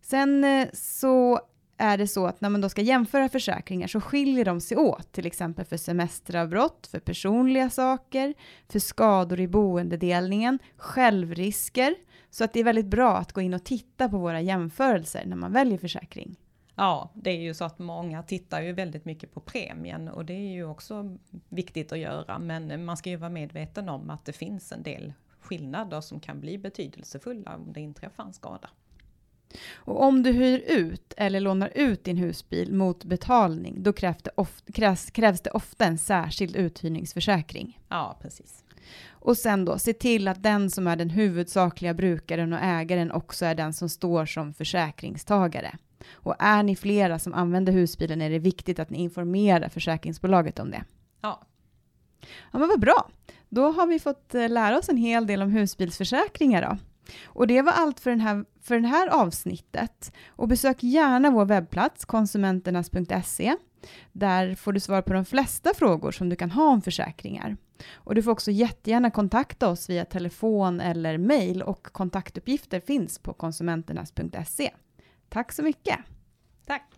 Sen 0.00 0.44
eh, 0.44 0.68
så 0.72 1.40
är 1.76 1.98
det 1.98 2.08
så 2.08 2.26
att 2.26 2.40
när 2.40 2.50
man 2.50 2.60
då 2.60 2.68
ska 2.68 2.82
jämföra 2.82 3.28
försäkringar 3.28 3.86
så 3.86 4.00
skiljer 4.00 4.44
de 4.44 4.60
sig 4.60 4.76
åt, 4.76 5.12
till 5.12 5.26
exempel 5.26 5.64
för 5.64 5.76
semesteravbrott, 5.76 6.86
för 6.90 6.98
personliga 6.98 7.70
saker, 7.70 8.34
för 8.68 8.78
skador 8.78 9.40
i 9.40 9.48
boendedelningen, 9.48 10.58
självrisker. 10.76 11.94
Så 12.34 12.44
att 12.44 12.52
det 12.52 12.60
är 12.60 12.64
väldigt 12.64 12.86
bra 12.86 13.16
att 13.16 13.32
gå 13.32 13.40
in 13.40 13.54
och 13.54 13.64
titta 13.64 14.08
på 14.08 14.18
våra 14.18 14.40
jämförelser 14.40 15.24
när 15.26 15.36
man 15.36 15.52
väljer 15.52 15.78
försäkring. 15.78 16.36
Ja, 16.74 17.10
det 17.14 17.30
är 17.30 17.40
ju 17.40 17.54
så 17.54 17.64
att 17.64 17.78
många 17.78 18.22
tittar 18.22 18.60
ju 18.60 18.72
väldigt 18.72 19.04
mycket 19.04 19.34
på 19.34 19.40
premien 19.40 20.08
och 20.08 20.24
det 20.24 20.32
är 20.32 20.52
ju 20.52 20.64
också 20.64 21.16
viktigt 21.48 21.92
att 21.92 21.98
göra. 21.98 22.38
Men 22.38 22.84
man 22.84 22.96
ska 22.96 23.10
ju 23.10 23.16
vara 23.16 23.30
medveten 23.30 23.88
om 23.88 24.10
att 24.10 24.24
det 24.24 24.32
finns 24.32 24.72
en 24.72 24.82
del 24.82 25.12
skillnader 25.40 26.00
som 26.00 26.20
kan 26.20 26.40
bli 26.40 26.58
betydelsefulla 26.58 27.56
om 27.56 27.72
det 27.72 27.80
inträffar 27.80 28.24
en 28.24 28.32
skada. 28.32 28.70
Och 29.74 30.02
om 30.02 30.22
du 30.22 30.32
hyr 30.32 30.62
ut 30.68 31.14
eller 31.16 31.40
lånar 31.40 31.72
ut 31.74 32.04
din 32.04 32.16
husbil 32.16 32.72
mot 32.72 33.04
betalning, 33.04 33.82
då 33.82 33.92
krävs 33.92 34.22
det, 34.22 34.30
ofta, 34.34 34.72
krävs, 34.72 35.10
krävs 35.10 35.40
det 35.40 35.50
ofta 35.50 35.84
en 35.84 35.98
särskild 35.98 36.56
uthyrningsförsäkring. 36.56 37.80
Ja, 37.88 38.18
precis. 38.22 38.64
Och 39.08 39.36
sen 39.36 39.64
då, 39.64 39.78
se 39.78 39.92
till 39.92 40.28
att 40.28 40.42
den 40.42 40.70
som 40.70 40.86
är 40.86 40.96
den 40.96 41.10
huvudsakliga 41.10 41.94
brukaren 41.94 42.52
och 42.52 42.58
ägaren 42.62 43.12
också 43.12 43.44
är 43.44 43.54
den 43.54 43.72
som 43.72 43.88
står 43.88 44.26
som 44.26 44.54
försäkringstagare. 44.54 45.78
Och 46.12 46.34
är 46.38 46.62
ni 46.62 46.76
flera 46.76 47.18
som 47.18 47.34
använder 47.34 47.72
husbilen 47.72 48.22
är 48.22 48.30
det 48.30 48.38
viktigt 48.38 48.78
att 48.78 48.90
ni 48.90 48.98
informerar 48.98 49.68
försäkringsbolaget 49.68 50.58
om 50.58 50.70
det. 50.70 50.84
Ja. 51.20 51.40
Ja, 52.52 52.58
men 52.58 52.68
vad 52.68 52.80
bra. 52.80 53.08
Då 53.48 53.70
har 53.70 53.86
vi 53.86 53.98
fått 53.98 54.34
eh, 54.34 54.48
lära 54.48 54.78
oss 54.78 54.88
en 54.88 54.96
hel 54.96 55.26
del 55.26 55.42
om 55.42 55.50
husbilsförsäkringar 55.50 56.62
då. 56.62 56.78
Och 57.24 57.46
det 57.46 57.62
var 57.62 57.72
allt 57.72 58.00
för, 58.00 58.10
den 58.10 58.20
här, 58.20 58.44
för 58.62 58.80
det 58.80 58.88
här 58.88 59.08
avsnittet. 59.08 60.12
Och 60.28 60.48
besök 60.48 60.82
gärna 60.82 61.30
vår 61.30 61.44
webbplats 61.44 62.04
konsumenternas.se. 62.04 63.56
Där 64.12 64.54
får 64.54 64.72
du 64.72 64.80
svar 64.80 65.02
på 65.02 65.12
de 65.12 65.24
flesta 65.24 65.74
frågor 65.74 66.12
som 66.12 66.28
du 66.28 66.36
kan 66.36 66.50
ha 66.50 66.68
om 66.68 66.82
försäkringar. 66.82 67.56
Och 67.94 68.14
du 68.14 68.22
får 68.22 68.30
också 68.30 68.50
jättegärna 68.50 69.10
kontakta 69.10 69.68
oss 69.68 69.90
via 69.90 70.04
telefon 70.04 70.80
eller 70.80 71.18
mejl 71.18 71.62
och 71.62 71.84
kontaktuppgifter 71.84 72.80
finns 72.80 73.18
på 73.18 73.32
konsumenternas.se. 73.32 74.70
Tack 75.28 75.52
så 75.52 75.62
mycket! 75.62 75.98
Tack! 76.66 76.90